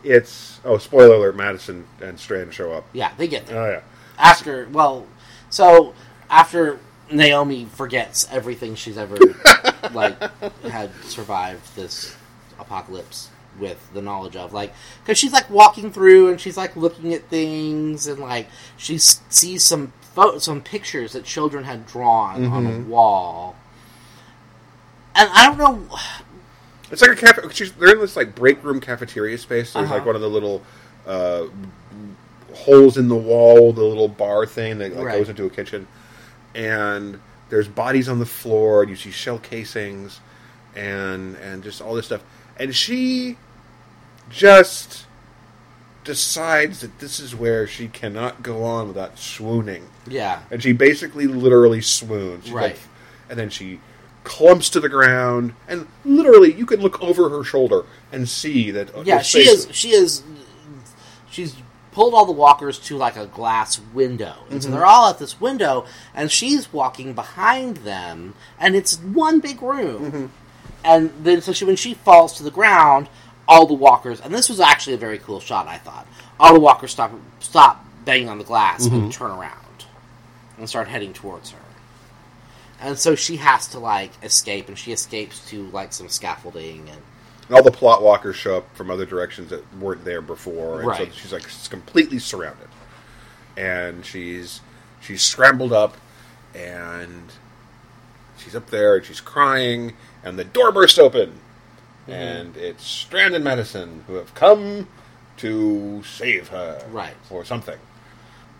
[0.02, 2.84] it's oh, spoiler alert: Madison and Strand show up.
[2.92, 3.80] yeah, they get there Oh yeah,
[4.18, 4.66] after.
[4.72, 5.06] Well,
[5.50, 5.94] so
[6.28, 6.80] after
[7.12, 9.18] Naomi forgets everything she's ever
[9.92, 10.20] like
[10.64, 12.16] had survived this
[12.58, 17.14] apocalypse with the knowledge of like because she's like walking through and she's like looking
[17.14, 22.66] at things and like she sees some photos some pictures that children had drawn on
[22.66, 23.54] a wall
[25.16, 25.96] and i don't know
[26.88, 27.42] it's like a cafe.
[27.50, 29.72] She's, they're in this like break room cafeteria space.
[29.72, 29.94] There's Uh-huh.
[29.96, 30.62] like one of the little
[31.04, 31.46] uh,
[32.54, 35.18] holes in the wall, the little bar thing that like, Right.
[35.18, 35.88] goes into a kitchen,
[36.54, 38.82] and there's bodies on the floor.
[38.82, 40.20] And you see shell casings,
[40.76, 42.22] and and just all this stuff.
[42.56, 43.36] And she
[44.30, 45.06] just
[46.04, 49.88] decides that this is where she cannot go on without swooning.
[50.06, 52.44] yeah And she basically literally swoons.
[52.44, 52.62] She's Right.
[52.74, 52.80] like-
[53.28, 53.80] and then she
[54.26, 58.94] clumps to the ground, and literally you can look over her shoulder and see that.
[58.94, 59.68] uh, Yeah, she is.
[59.70, 60.22] She is.
[61.30, 61.54] She's
[61.92, 64.76] pulled all the walkers to like a glass window, and so mm-hmm.
[64.76, 70.10] they're all at this window, and she's walking behind them, and it's one big room.
[70.10, 70.26] Mm-hmm.
[70.84, 73.08] And then, so she when she falls to the ground,
[73.48, 75.68] all the walkers, and this was actually a very cool shot.
[75.68, 76.06] I thought
[76.40, 79.10] all the walkers stop stop banging on the glass and mm-hmm.
[79.10, 79.84] turn around
[80.58, 81.58] and start heading towards her.
[82.80, 87.00] And so she has to like escape, and she escapes to like some scaffolding and
[87.48, 90.88] And all the plot walkers show up from other directions that weren't there before, and
[90.88, 91.08] Right.
[91.12, 92.68] so she's like s- completely surrounded,
[93.56, 94.60] and she's
[95.00, 95.96] she's scrambled up,
[96.54, 97.32] and
[98.36, 101.40] she's up there, and she's crying, and the door bursts open,
[102.02, 102.12] Mm-hmm.
[102.12, 104.86] and it's Strand and Madison who have come
[105.38, 107.14] to save her, Right.
[107.30, 107.78] or something.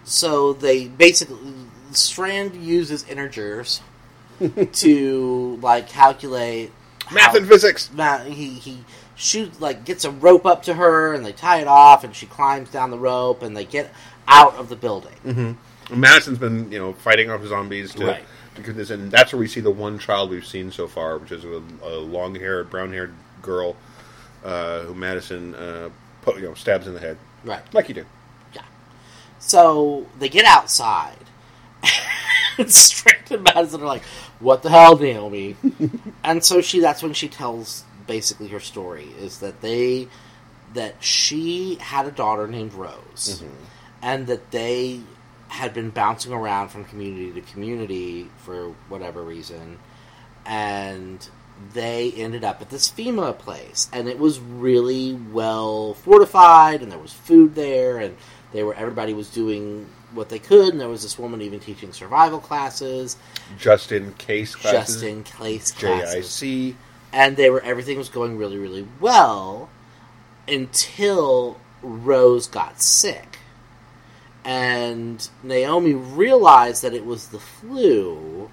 [0.04, 1.38] So they basically
[1.92, 3.80] Strand uses integers
[4.72, 6.72] to like calculate
[7.12, 7.90] Math how- and physics.
[8.26, 12.04] he he shoots like gets a rope up to her and they tie it off
[12.04, 13.90] and she climbs down the rope and they get
[14.28, 15.14] out of the building.
[15.24, 15.56] And
[16.00, 18.24] Madison's been, you know, fighting off zombies to, Right.
[18.56, 21.16] to get this, and that's where we see the one child we've seen so far,
[21.18, 23.76] which is a, a long-haired, brown-haired girl
[24.44, 25.88] uh, who Madison, uh,
[26.22, 27.62] put, you know, stabs in the head, Right.
[27.72, 28.04] like you do.
[28.52, 28.62] Yeah.
[29.38, 31.16] So they get outside.
[32.58, 34.02] and Strand and Madison are like,
[34.40, 35.56] "What the hell, Naomi?"
[36.24, 40.08] and so she that's when she tells basically her story is that they
[40.74, 43.64] that she had a daughter named Rose mm-hmm.
[44.02, 45.00] and that they
[45.48, 49.78] had been bouncing around from community to community for whatever reason
[50.44, 51.28] and
[51.72, 56.98] they ended up at this FEMA place and it was really well fortified and there
[56.98, 58.16] was food there and
[58.52, 61.92] they were everybody was doing what they could and there was this woman even teaching
[61.92, 63.16] survival classes.
[63.58, 66.26] Just in case classes, just in case classes.
[66.28, 66.74] JIC.
[67.12, 69.68] and they were everything was going really really well
[70.48, 73.38] until Rose got sick.
[74.44, 78.50] And Naomi realized that it was the flu.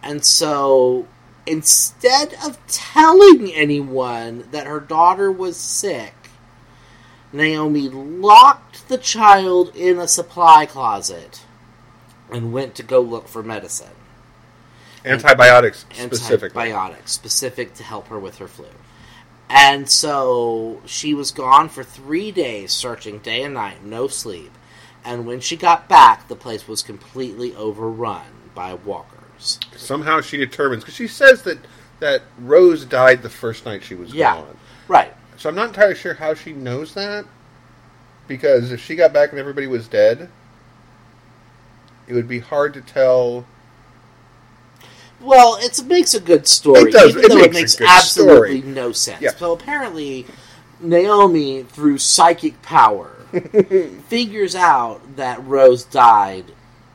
[0.00, 1.08] And so
[1.44, 6.14] instead of telling anyone that her daughter was sick
[7.34, 11.42] Naomi locked the child in a supply closet
[12.32, 13.90] and went to go look for medicine
[15.04, 16.62] Antibiotics, specifically.
[16.62, 18.66] antibiotics specific to help her with her flu.
[19.50, 24.50] And so she was gone for three days, searching day and night, no sleep.
[25.04, 29.60] And when she got back, the place was completely overrun by walkers.
[29.76, 31.58] Somehow she determines, because she says that,
[32.00, 34.36] that Rose died the first night she was Yeah.
[34.36, 34.56] gone.
[34.88, 35.12] Right.
[35.36, 37.26] So I'm not entirely sure how she knows that,
[38.28, 40.28] because if she got back and everybody was dead,
[42.06, 43.46] it would be hard to tell
[45.20, 47.10] Well, it makes a good story, It does.
[47.10, 48.72] even It though it makes a makes absolutely story.
[48.74, 49.22] no sense.
[49.22, 49.30] Yeah.
[49.36, 50.26] So apparently,
[50.80, 53.10] Naomi, through psychic power,
[54.08, 56.44] figures out that Rose died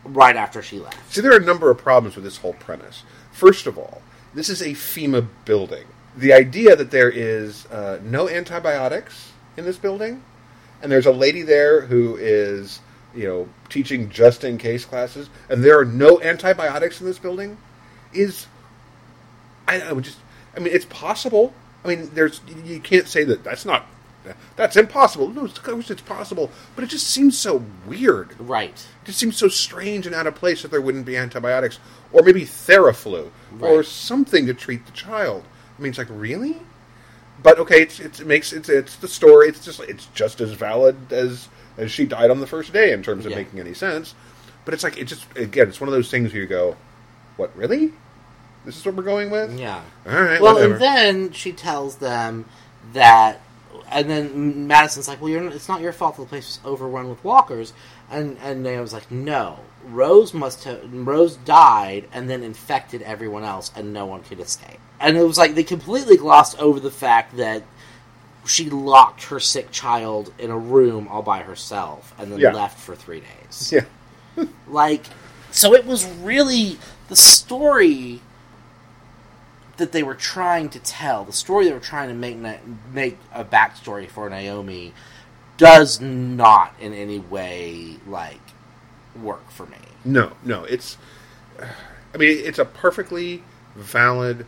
[0.03, 1.13] right after she left.
[1.13, 3.03] See, there are a number of problems with this whole premise.
[3.31, 4.01] First of all,
[4.33, 5.85] this is a FEMA building.
[6.15, 10.23] The idea that there is uh, no antibiotics in this building,
[10.81, 12.79] and there's a lady there who is,
[13.15, 17.57] you know, teaching just in case classes, and there are no antibiotics in this building,
[18.13, 18.47] is,
[19.67, 20.17] I, I would just,
[20.55, 21.53] I mean, it's possible.
[21.83, 23.85] I mean, there's, you can't say that that's not,
[24.55, 25.29] that's impossible.
[25.29, 28.39] No, of course it's possible, but it just seems so weird.
[28.39, 28.87] Right.
[29.01, 31.79] It just seems so strange and out of place that there wouldn't be antibiotics,
[32.11, 33.29] or maybe Theraflu,
[33.61, 35.45] or something to treat the child.
[35.77, 36.57] I mean, it's like really,
[37.43, 39.47] but okay, it's, it's it makes it's it's the story.
[39.49, 41.47] It's just it's just as valid as
[41.77, 43.37] as she died on the first day in terms of Yeah.
[43.37, 44.13] making any sense.
[44.65, 46.75] But it's like it just again, it's one of those things where you go,
[47.37, 47.93] what really?
[48.65, 49.57] This is what we're going with?
[49.57, 49.81] Yeah.
[50.05, 50.41] All right.
[50.41, 50.73] Well, whatever.
[50.73, 52.45] and then she tells them
[52.93, 53.39] that,
[53.89, 57.09] and then Madison's like, "Well, you're, it's not your fault that the place was overrun
[57.09, 57.71] with walkers."
[58.11, 63.71] And and Naomi's like, "No, Rose must have Rose died and then infected everyone else,
[63.75, 67.37] and no one could escape." And it was like they completely glossed over the fact
[67.37, 67.63] that
[68.45, 72.51] she locked her sick child in a room all by herself and then Yeah.
[72.53, 73.71] left for three days.
[73.71, 73.85] yeah.
[74.67, 75.05] Like,
[75.51, 76.77] so it was really
[77.09, 78.21] the story
[79.77, 82.37] that they were trying to tell, the story they were trying to make
[82.93, 84.93] make a backstory for Naomi,
[85.57, 88.39] does not in any way like
[89.21, 89.77] work for me.
[90.05, 90.97] No, no, it's.
[92.13, 93.43] I mean, it's a perfectly
[93.75, 94.45] valid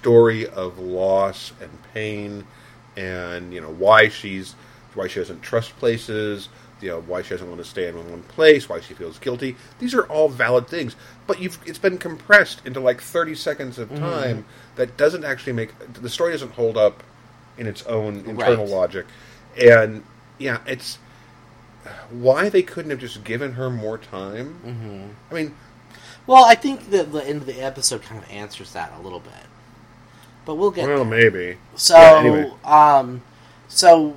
[0.00, 2.44] story of loss and pain,
[2.96, 4.54] and you know why she's
[4.94, 6.48] why she doesn't trust places,
[6.80, 9.56] you know why she doesn't want to stay in one place, why she feels guilty.
[9.78, 10.96] These are all valid things,
[11.26, 14.02] but you've it's been compressed into like thirty seconds of Mm-hmm.
[14.02, 14.44] time
[14.76, 17.02] that doesn't actually make the story doesn't hold up
[17.58, 18.74] in its own internal Right.
[18.74, 19.06] logic,
[19.60, 20.02] and
[20.38, 20.98] yeah, it's
[22.10, 24.60] why they couldn't have just given her more time.
[24.64, 25.02] Mm-hmm.
[25.30, 25.54] I mean,
[26.26, 29.20] Well, I think that the end of the episode kind of answers that a little
[29.20, 29.32] bit,
[30.44, 31.30] but we'll get well, there.
[31.30, 31.58] maybe.
[31.76, 32.52] So, Yeah, anyway.
[32.64, 33.22] um,
[33.68, 34.16] so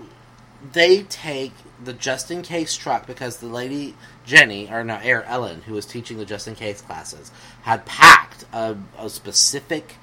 [0.71, 1.53] they take
[1.83, 3.95] the just in case truck because the lady
[4.25, 7.31] Jenny or no, Air Ellen, who was teaching the just in case classes,
[7.63, 9.95] had packed a, a specific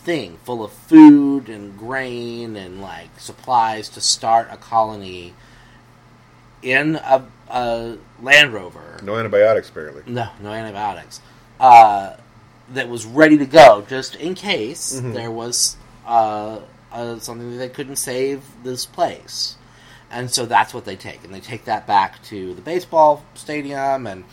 [0.00, 5.34] thing full of food and grain and like supplies to start a colony
[6.62, 8.98] in a, a Land Rover.
[9.02, 10.02] No antibiotics, apparently.
[10.06, 11.20] No, no antibiotics.
[11.60, 12.14] Uh,
[12.70, 16.60] that was ready to go just in case there was uh,
[16.92, 19.56] uh, something that they couldn't save this place.
[20.10, 24.06] And so that's what they take, and they take that back to the baseball stadium,
[24.06, 24.24] and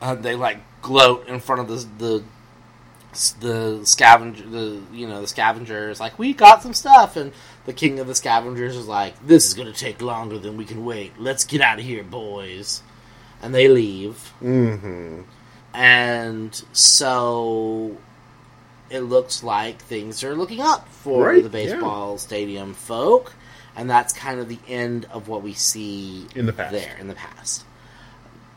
[0.00, 2.24] uh, they like gloat in front of the the
[3.40, 7.32] the scavenger, the you know the scavengers, like we got some stuff, and
[7.66, 10.84] the king of the scavengers is like, this is gonna take longer than we can
[10.84, 11.12] wait.
[11.18, 12.82] Let's get out of here, boys.
[13.42, 15.22] And they leave, Mm-hmm.
[15.74, 17.96] And so
[18.90, 23.32] it looks like things are looking up for Right, the baseball stadium folk,
[23.76, 26.72] and that's kind of the end of what we see In the past.
[26.72, 27.64] there in the past.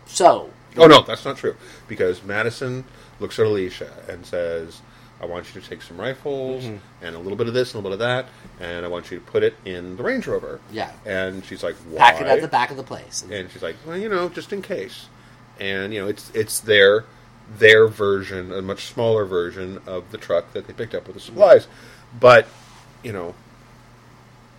[0.07, 1.55] So, Oh no, that's not true.
[1.87, 2.83] Because Madison
[3.19, 4.81] looks at Alicia and says,
[5.21, 7.05] "I want you to take some rifles Mm-hmm.
[7.05, 8.27] and a little bit of this and a little bit of
[8.59, 10.91] that, and I want you to put it in the Range Rover." Yeah.
[11.05, 13.23] And she's like, "Why?" pack it at the back of the place.
[13.29, 15.05] And she's like, "Well, you know, just in case."
[15.59, 17.05] And you know, it's it's their
[17.57, 21.21] their version, a much smaller version of the truck that they picked up with the
[21.21, 21.67] supplies,
[22.19, 22.47] but
[23.03, 23.35] you know,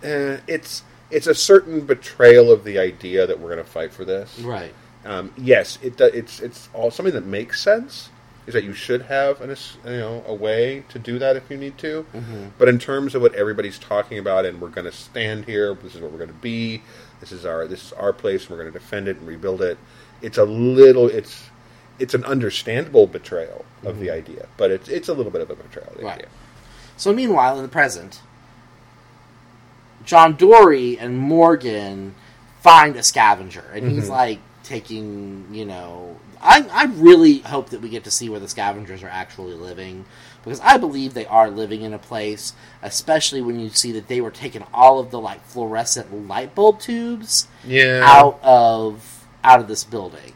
[0.03, 4.05] eh, it's it's a certain betrayal of the idea that we're going to fight for
[4.05, 4.39] this.
[4.39, 4.73] Right.
[5.03, 8.09] Um, yes, it it's it's all something that makes sense.
[8.47, 9.49] Is that you should have an
[9.85, 12.05] you know a way to do that if you need to.
[12.59, 15.73] But in terms of what everybody's talking about, and we're going to stand here.
[15.73, 16.83] This is what we're going to be.
[17.19, 18.41] This is our this is our place.
[18.41, 19.79] And we're going to defend it and rebuild it.
[20.25, 21.07] It's a little.
[21.07, 21.49] It's
[21.99, 24.17] it's an understandable betrayal of the mm-hmm.
[24.17, 26.15] idea, but it's it's a little bit of a betrayal of the Right.
[26.15, 26.27] idea.
[26.97, 28.21] So meanwhile, in the present,
[30.03, 32.15] John Dorie and Morgan
[32.61, 34.13] find a scavenger, and he's mm-hmm.
[34.13, 38.47] like taking, you know, I I really hope that we get to see where the
[38.47, 40.05] scavengers are actually living
[40.43, 44.21] because I believe they are living in a place, especially when you see that they
[44.21, 48.01] were taking all of the like fluorescent light bulb tubes Yeah.
[48.03, 49.14] out of
[49.45, 50.33] out of this building.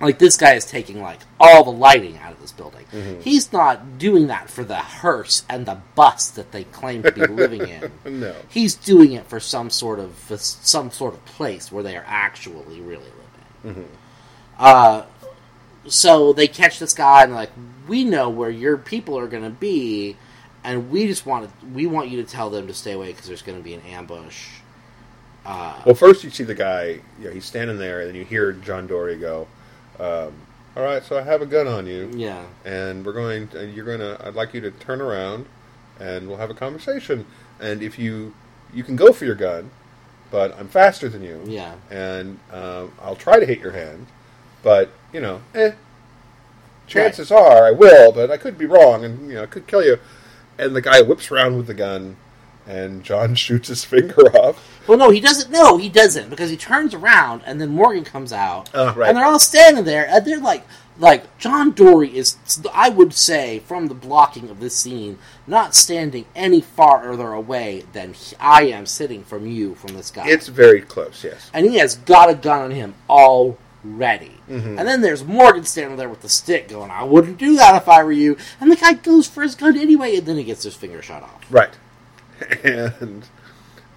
[0.00, 2.86] Like this guy is taking like all the lighting out of this building.
[3.22, 7.26] He's not doing that for the hearse and the bus that they claim to be
[7.26, 7.90] living in.
[8.20, 8.34] No.
[8.48, 12.80] He's doing it for some sort of some sort of place where they are actually
[12.80, 13.04] really
[13.64, 13.88] living.
[14.58, 15.04] Uh,
[15.86, 17.50] so they catch this guy and like,
[17.88, 20.16] "We know where your people are going to be,
[20.64, 23.26] and we just want to, we want you to tell them to stay away because
[23.26, 24.48] there's going to be an ambush."
[25.44, 27.00] Uh, Well, first you see the guy.
[27.18, 29.46] You know, he's standing there, and then you hear John Dorie go,
[29.98, 30.32] um,
[30.76, 33.74] "All right, so I have a gun on you." yeah, and we're going to, and
[33.74, 35.46] you're going to I'd like you to turn around
[35.98, 37.26] and we'll have a conversation
[37.60, 38.32] and if you
[38.72, 39.70] you can go for your gun
[40.30, 41.74] but I'm faster than you Yeah.
[41.90, 44.06] and um, I'll try to hit your hand
[44.62, 45.72] but you know eh
[46.86, 49.84] chances are I will but I could be wrong and you know I could kill
[49.84, 49.98] you
[50.58, 52.16] and the guy whips around with the gun
[52.70, 55.50] and John shoots his finger off Well, no, he doesn't.
[55.50, 59.08] No, he doesn't because he turns around and then Morgan comes out, Oh, right.
[59.08, 60.64] and they're all standing there, and they're like,
[60.98, 62.36] like John Dorie is.
[62.74, 68.12] I would say from the blocking of this scene, not standing any farther away than
[68.12, 70.28] he, I am sitting from you from this guy.
[70.28, 74.32] it's very close yes and he has got a gun on him already.
[74.48, 74.78] Mm-hmm.
[74.78, 77.88] And then there's Morgan standing there with the stick, going, "I wouldn't do that if
[77.88, 80.64] I were you." And the guy goes for his gun anyway, and then he gets
[80.64, 81.44] his finger shot off.
[81.50, 81.70] right
[82.64, 83.24] and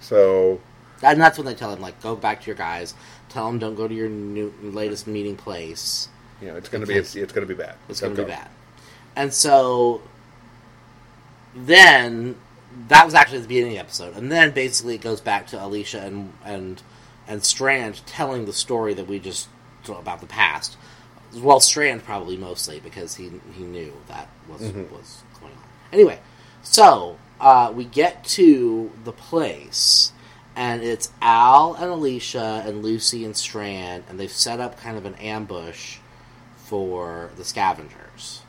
[0.00, 0.60] so
[1.02, 2.94] And that's when they tell him, like, go back to your guys.
[3.28, 6.08] Tell them don't go to your new, latest meeting place.
[6.40, 8.22] you know it's going to be it's, it's going to be bad It's going to
[8.22, 8.48] be bad.
[9.16, 10.02] And so
[11.54, 12.36] then
[12.88, 15.64] that was actually the beginning of the episode, and then basically it goes back to
[15.64, 16.82] Alicia and and
[17.26, 19.48] and Strand telling the story that we just
[19.88, 20.76] about the past.
[21.36, 24.94] Well, Strand probably mostly because he he knew that was mm-hmm.
[24.94, 25.64] was going on.
[25.92, 26.20] Anyway,
[26.62, 30.12] so uh, we get to the place,
[30.56, 35.04] and it's Al and Alicia and Lucy and Strand, and they've set up kind of
[35.04, 35.98] an ambush
[36.56, 38.42] for the scavengers.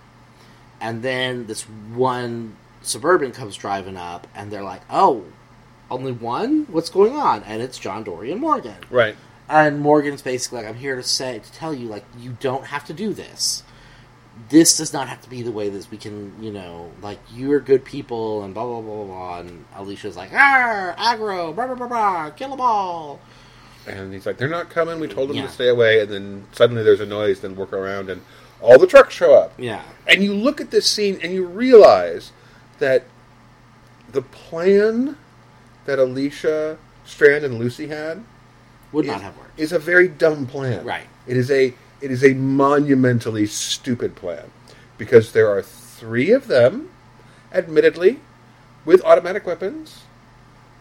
[0.79, 5.25] And then this one suburban comes driving up, and they're like, "Oh,
[5.91, 6.65] only one?
[6.71, 8.77] What's going on?" And it's John Dorie and Morgan.
[8.89, 9.15] right
[9.47, 12.85] and Morgan's basically like, I'm here to say to tell you, like, you don't have
[12.85, 13.63] to do this.
[14.49, 17.59] This does not have to be the way that we can, you know, like you're
[17.59, 19.05] good people and blah blah blah blah.
[19.05, 19.39] blah.
[19.39, 23.19] And Alicia's like, ah, aggro, blah blah blah blah, kill them all.
[23.87, 24.99] And he's like, "They're not coming.
[24.99, 25.45] We told them Yeah.
[25.45, 27.41] to stay away." And then suddenly there's a noise.
[27.41, 28.21] Then work around, and
[28.59, 29.53] all the trucks show up.
[29.59, 32.31] Yeah, And you look at this scene, and you realize
[32.79, 33.03] that
[34.11, 35.17] the plan
[35.85, 38.23] that Alicia, Strand, and Lucy had
[38.91, 39.59] would is, not have worked.
[39.59, 40.83] is a very dumb plan.
[40.83, 41.07] Right.
[41.27, 44.51] It is a it is a monumentally stupid plan
[44.97, 46.89] because there are three of them,
[47.51, 48.19] admittedly,
[48.85, 50.03] with automatic weapons,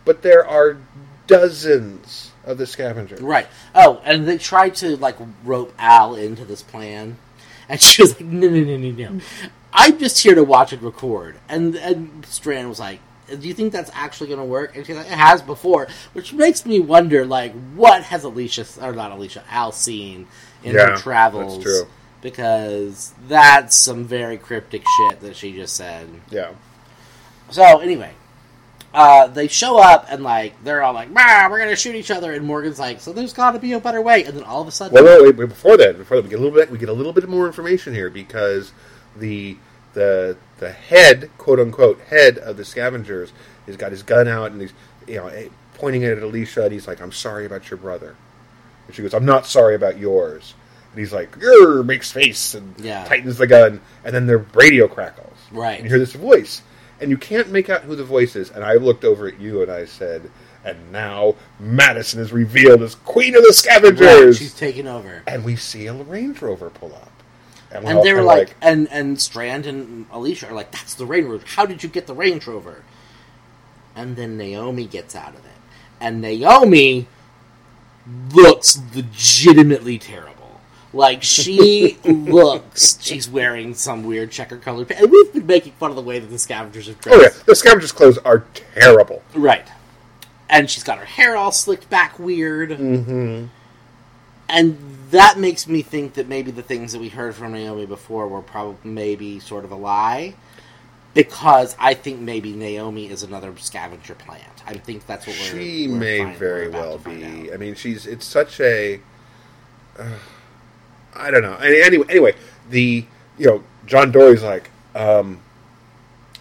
[0.05, 0.79] but there are
[1.27, 3.21] dozens of the scavengers.
[3.21, 3.47] Right.
[3.75, 7.17] Oh, and they tried to like rope Al into this plan,
[7.69, 9.21] and she was like, "No, no, no, no, no.
[9.73, 13.73] I'm just here to watch it record." And and Strand was like, "Do you think
[13.73, 17.25] that's actually going to work?" And she's like, "It has before," which makes me wonder,
[17.25, 20.27] like, what has Alicia or not Alicia Al seen
[20.63, 21.55] in Yeah, her travels?
[21.55, 21.87] that's true.
[22.21, 26.09] Because that's some very cryptic shit that she just said.
[26.31, 26.53] Yeah.
[27.51, 28.13] So anyway,
[28.95, 32.33] uh, they show up and like they're all like, "Bah, we're gonna shoot each other,"
[32.33, 34.69] and Morgan's like, "So there's got to be a better way." And then all of
[34.69, 36.71] a sudden, Well, no, wait, wait, before that, before that, we get a little bit,
[36.71, 38.73] we get a little bit more information here because
[39.17, 39.57] the
[39.93, 43.33] the the head, quote unquote, head of the scavengers
[43.67, 44.73] has got his gun out and he's
[45.07, 48.15] you know eh, pointing it at Alicia and he's like, "I'm sorry about your brother,"
[48.87, 50.55] and she goes, "I'm not sorry about yours,"
[50.93, 53.05] and he's like, "Grr," makes face and Yeah.
[53.05, 55.75] tightens the gun, and then the radio crackles, Right.
[55.79, 56.63] And you hear this voice,
[57.01, 59.63] and you can't make out who the voice is, and I looked over at you
[59.63, 60.31] and I said.
[60.67, 65.21] And now Madison is revealed as Queen of the Right, Scavengers she's taking over.
[65.27, 67.11] and we see a Range Rover pull up.
[67.81, 71.07] We're And they were kinda like, and and Strand and Alicia are like, "That's the
[71.07, 71.45] Range Rover.
[71.47, 72.83] How did you get the Range Rover?"
[73.97, 75.61] And then Naomi gets out of it,
[76.01, 77.07] and Naomi
[78.33, 80.61] looks legitimately terrible.
[80.93, 84.91] Like she looks, she's wearing some weird checker colored.
[84.93, 87.19] And we've been making fun of the way that the scavengers have dressed.
[87.19, 89.23] oh yeah, the Scavengers' clothes are terrible.
[89.35, 89.67] Right.
[90.49, 92.71] And she's got her hair all slicked back weird.
[92.71, 93.47] Mm-hmm.
[94.49, 98.29] And that makes me think that maybe the things that we heard from Naomi before
[98.29, 100.35] were probably maybe sort of a lie.
[101.15, 104.65] Because I think maybe Naomi is another scavenger plant.
[104.67, 105.61] I think that's what we're.
[105.61, 107.25] She we're may find- very well be.
[107.51, 107.55] out.
[107.55, 109.01] I mean, she's it's such a.
[109.97, 110.19] Uh,
[111.15, 111.55] I don't know.
[111.55, 112.35] Anyway, anyway,
[112.69, 113.07] the
[113.39, 115.41] you know John Dorie's like um,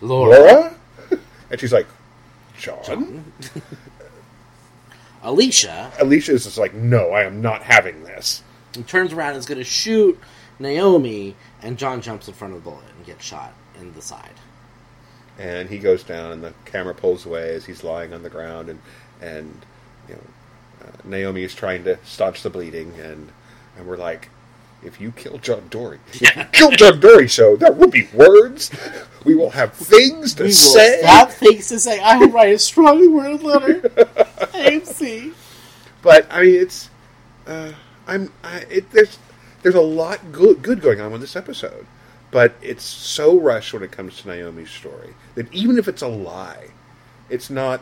[0.01, 0.75] Laura, Laura,
[1.51, 1.87] and she's like
[2.57, 3.31] John.
[5.23, 8.43] Alicia Alicia is just like, no, I am not having this.
[8.75, 10.19] He turns around and is going to shoot
[10.59, 14.33] Naomi, and John jumps in front of the bullet and gets shot in the side.
[15.39, 18.69] and he goes down, and the camera pulls away as he's lying on the ground,
[18.69, 18.79] and
[19.21, 19.65] and
[20.07, 20.21] you know
[20.85, 23.29] uh, Naomi is trying to staunch the bleeding, and
[23.77, 24.29] and we're like,
[24.83, 25.99] if you kill John Dorie,
[26.51, 28.69] kill John Dorie, so there will be words,
[29.25, 31.01] we will have things to We will say.
[31.03, 31.99] have things to say.
[31.99, 33.81] I will write a strongly worded letter.
[34.53, 35.33] AMC.
[36.03, 36.89] But I mean, it's
[37.47, 37.71] uh,
[38.07, 39.17] I'm I, it, there's
[39.61, 41.85] there's a lot good good going on with this episode,
[42.31, 46.07] but it's so rushed when it comes to Naomi's story that even if it's a
[46.07, 46.69] lie,
[47.29, 47.81] it's not.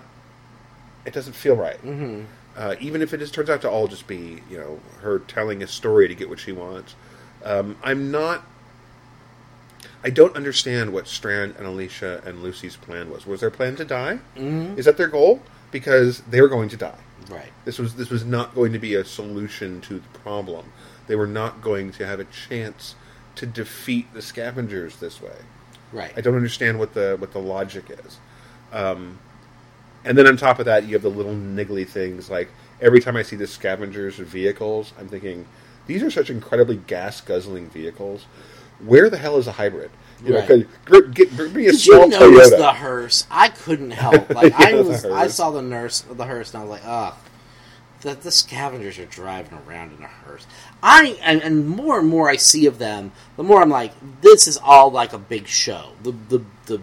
[1.04, 1.84] It doesn't feel right.
[1.84, 2.26] Mm-hmm.
[2.56, 5.64] Uh, even if it just turns out to all just be you know her telling
[5.64, 6.96] a story to get what she wants,
[7.44, 8.44] um, I'm not.
[10.04, 13.26] I don't understand what Strand and Alicia and Lucy's plan was.
[13.26, 14.20] Was their plan to die?
[14.36, 14.78] Mm-hmm.
[14.78, 15.42] Is that their goal?
[15.72, 16.98] Because they were going to die.
[17.32, 17.52] Right.
[17.66, 20.72] This was this was not going to be a solution to the problem.
[21.08, 22.96] They were not going to have a chance
[23.36, 25.36] to defeat the scavengers this way.
[25.92, 26.14] Right.
[26.16, 28.18] I don't understand what the what the logic is.
[28.72, 29.20] Um,
[30.04, 32.50] and then on top of that, you have the little niggly things like
[32.82, 35.48] every time I see the scavengers vehicles, I'm thinking
[35.88, 38.26] these are such incredibly gas guzzling vehicles.
[38.84, 39.92] Where the hell is a hybrid?
[40.24, 40.48] You Right.
[40.48, 42.58] know, could, get, bring me a Did small you notice Toyota.
[42.58, 43.26] the hearse?
[43.32, 44.30] I couldn't help.
[44.34, 46.84] Like I Yeah, the was, I saw the nurse, the hearse, and I was like,
[46.86, 47.16] "Ugh,
[48.02, 50.48] the, the scavengers are driving around in a hearse."
[50.84, 54.48] I and, and more and more I see of them, the more I'm like, "This
[54.48, 56.82] is all like a big show." The the the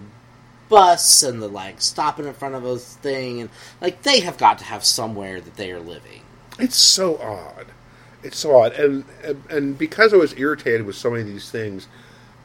[0.68, 4.58] bus and the like stopping in front of a thing, and like they have got
[4.58, 6.22] to have somewhere that they are living.
[6.58, 7.66] It's so odd.
[8.22, 11.50] It's so odd, and and, and because I was irritated with so many of these
[11.50, 11.86] things,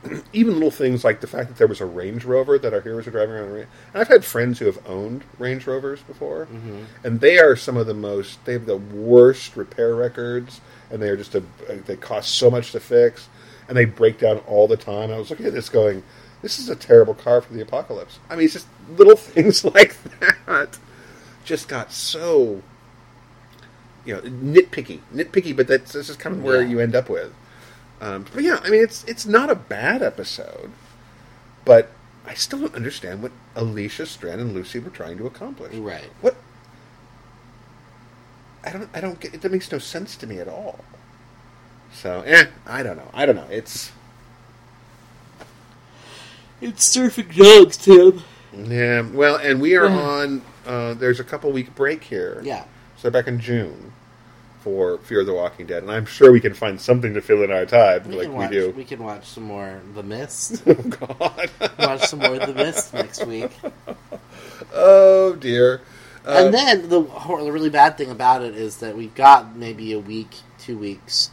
[0.34, 3.08] even little things like the fact that there was a Range Rover that our heroes
[3.08, 3.54] are driving around.
[3.60, 6.84] And I've had friends who have owned Range Rovers before, mm-hmm.
[7.04, 8.43] and they are some of the most.
[8.45, 11.43] They have the worst repair records, and they are just a.
[11.86, 13.28] They cost so much to fix,
[13.68, 15.12] and they break down all the time.
[15.12, 16.04] I was looking at this going,
[16.41, 19.95] "This is a terrible car for the apocalypse." I mean, it's just little things like
[20.47, 20.78] that
[21.45, 22.62] just got so
[24.06, 26.70] you know nitpicky, nitpicky, but that's this is kind of where Yeah.
[26.70, 27.34] you end up with.
[28.02, 30.72] Um, but yeah, I mean it's it's not a bad episode,
[31.66, 31.91] but
[32.26, 35.74] I still don't understand what Alicia, Strand, and Lucy were trying to accomplish.
[35.76, 36.10] Right.
[36.22, 36.36] What?
[38.64, 38.89] I don't.
[38.94, 39.34] I don't get.
[39.34, 40.80] It makes no sense to me at all.
[41.91, 43.10] So, eh, I don't know.
[43.14, 43.48] I don't know.
[43.52, 43.91] It's
[46.62, 48.22] It's surfing dogs, Tim.
[48.54, 49.02] yeah.
[49.02, 50.41] Well, and we are on.
[50.66, 52.41] Uh, there's a couple week break here.
[52.44, 52.64] Yeah.
[52.98, 53.91] So back in June
[54.64, 57.43] for Fear of the Walking Dead, and I'm sure we can find something to fill
[57.43, 58.51] in our time, We like can we watch.
[58.51, 58.70] do.
[58.72, 60.64] We can watch some more The Mist.
[60.68, 61.49] oh God.
[61.80, 63.51] watch some more The Mist next week.
[64.74, 65.82] oh dear.
[66.26, 69.91] Uh, and then the, the really bad thing about it is that we've got maybe
[69.91, 71.30] a week, two weeks,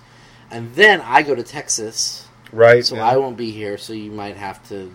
[0.51, 2.85] and then I go to Texas, right.
[2.85, 3.09] so yeah.
[3.09, 3.79] I won't be here.
[3.79, 4.93] So you might have to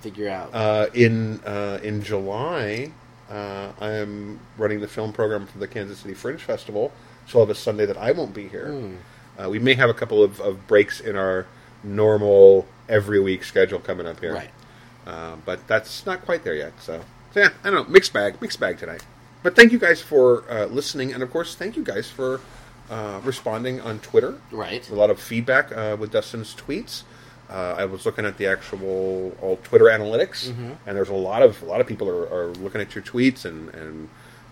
[0.00, 0.54] figure out.
[0.54, 2.90] Uh, in uh, in July,
[3.28, 6.90] uh, I am running the film program for the Kansas City Fringe Festival.
[7.26, 8.68] So I'll have a Sunday that I won't be here.
[8.72, 8.96] Hmm.
[9.40, 11.46] Uh, we may have a couple of, of breaks in our
[11.82, 14.34] normal every week schedule coming up here.
[14.34, 14.50] Right.
[15.06, 16.72] Uh, but that's not quite there yet.
[16.80, 17.02] So,
[17.32, 17.92] so yeah, I don't know.
[17.92, 19.04] Mixed bag, mixed bag tonight.
[19.42, 22.40] But thank you guys for uh, listening, and of course, thank you guys for
[22.90, 24.38] uh, responding on Twitter.
[24.52, 24.88] Right.
[24.88, 27.02] A lot of feedback uh, with Dustin's tweets.
[27.50, 30.48] Uh, I was looking at the actual all Twitter analytics,
[30.86, 33.44] and there's a lot of a lot of people are, are looking at your tweets
[33.44, 34.08] and and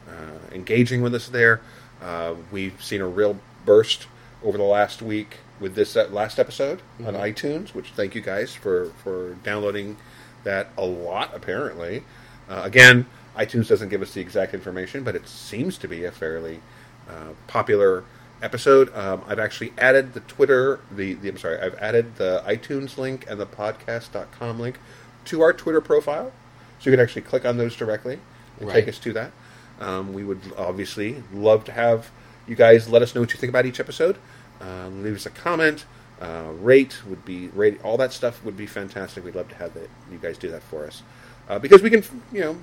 [0.09, 1.61] uh, engaging with us there.
[2.03, 4.07] Uh, we've seen a real burst
[4.43, 8.55] over the last week with this uh, last episode on iTunes, which thank you guys
[8.55, 9.97] for for downloading
[10.45, 11.31] that a lot.
[11.35, 12.03] Apparently,
[12.49, 16.11] uh, again, iTunes doesn't give us the exact information, but it seems to be a
[16.13, 16.61] fairly
[17.09, 18.05] uh, popular
[18.43, 18.95] episode.
[18.97, 23.27] Um, I've actually added the Twitter, the, the I'm sorry, I've added the iTunes link
[23.29, 24.79] and the podcast.com link
[25.27, 26.33] to our Twitter profile,
[26.79, 28.19] so you can actually click on those directly
[28.59, 28.77] and Right.
[28.77, 29.33] take us to that.
[29.81, 32.11] Um, we would obviously love to have
[32.47, 34.17] you guys let us know what you think about each episode.
[34.61, 35.85] Um, leave us a comment,
[36.21, 39.25] uh, rate would be rate all that stuff would be fantastic.
[39.25, 41.03] We'd love to have that you guys do that for us
[41.49, 42.57] uh, because we can you know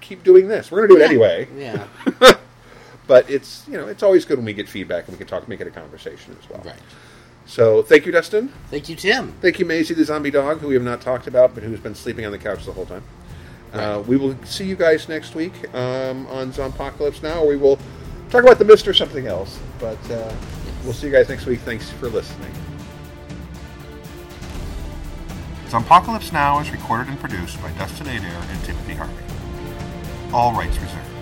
[0.00, 0.70] keep doing this.
[0.70, 1.48] We're going to do it anyway.
[1.56, 1.86] Yeah.
[3.10, 5.48] But it's you know it's always good when we get feedback and we can talk,
[5.48, 6.62] make it a conversation as well.
[6.64, 6.78] Right.
[7.44, 8.52] So thank you, Dustin.
[8.70, 9.32] Thank you, Tim.
[9.40, 11.96] Thank you, Maisie, the zombie dog, who we have not talked about, but who's been
[11.96, 13.02] sleeping on the couch the whole time.
[13.72, 17.78] Uh, we will see you guys next week um, on Zombpocalypse Now, we will
[18.30, 19.58] talk about the mist or something else.
[19.78, 20.32] But uh,
[20.84, 21.60] we'll see you guys next week.
[21.60, 22.52] Thanks for listening.
[25.68, 29.14] Zombpocalypse Now is recorded and produced by Dustin Adair and Timothy Harvey.
[30.32, 31.19] All rights reserved.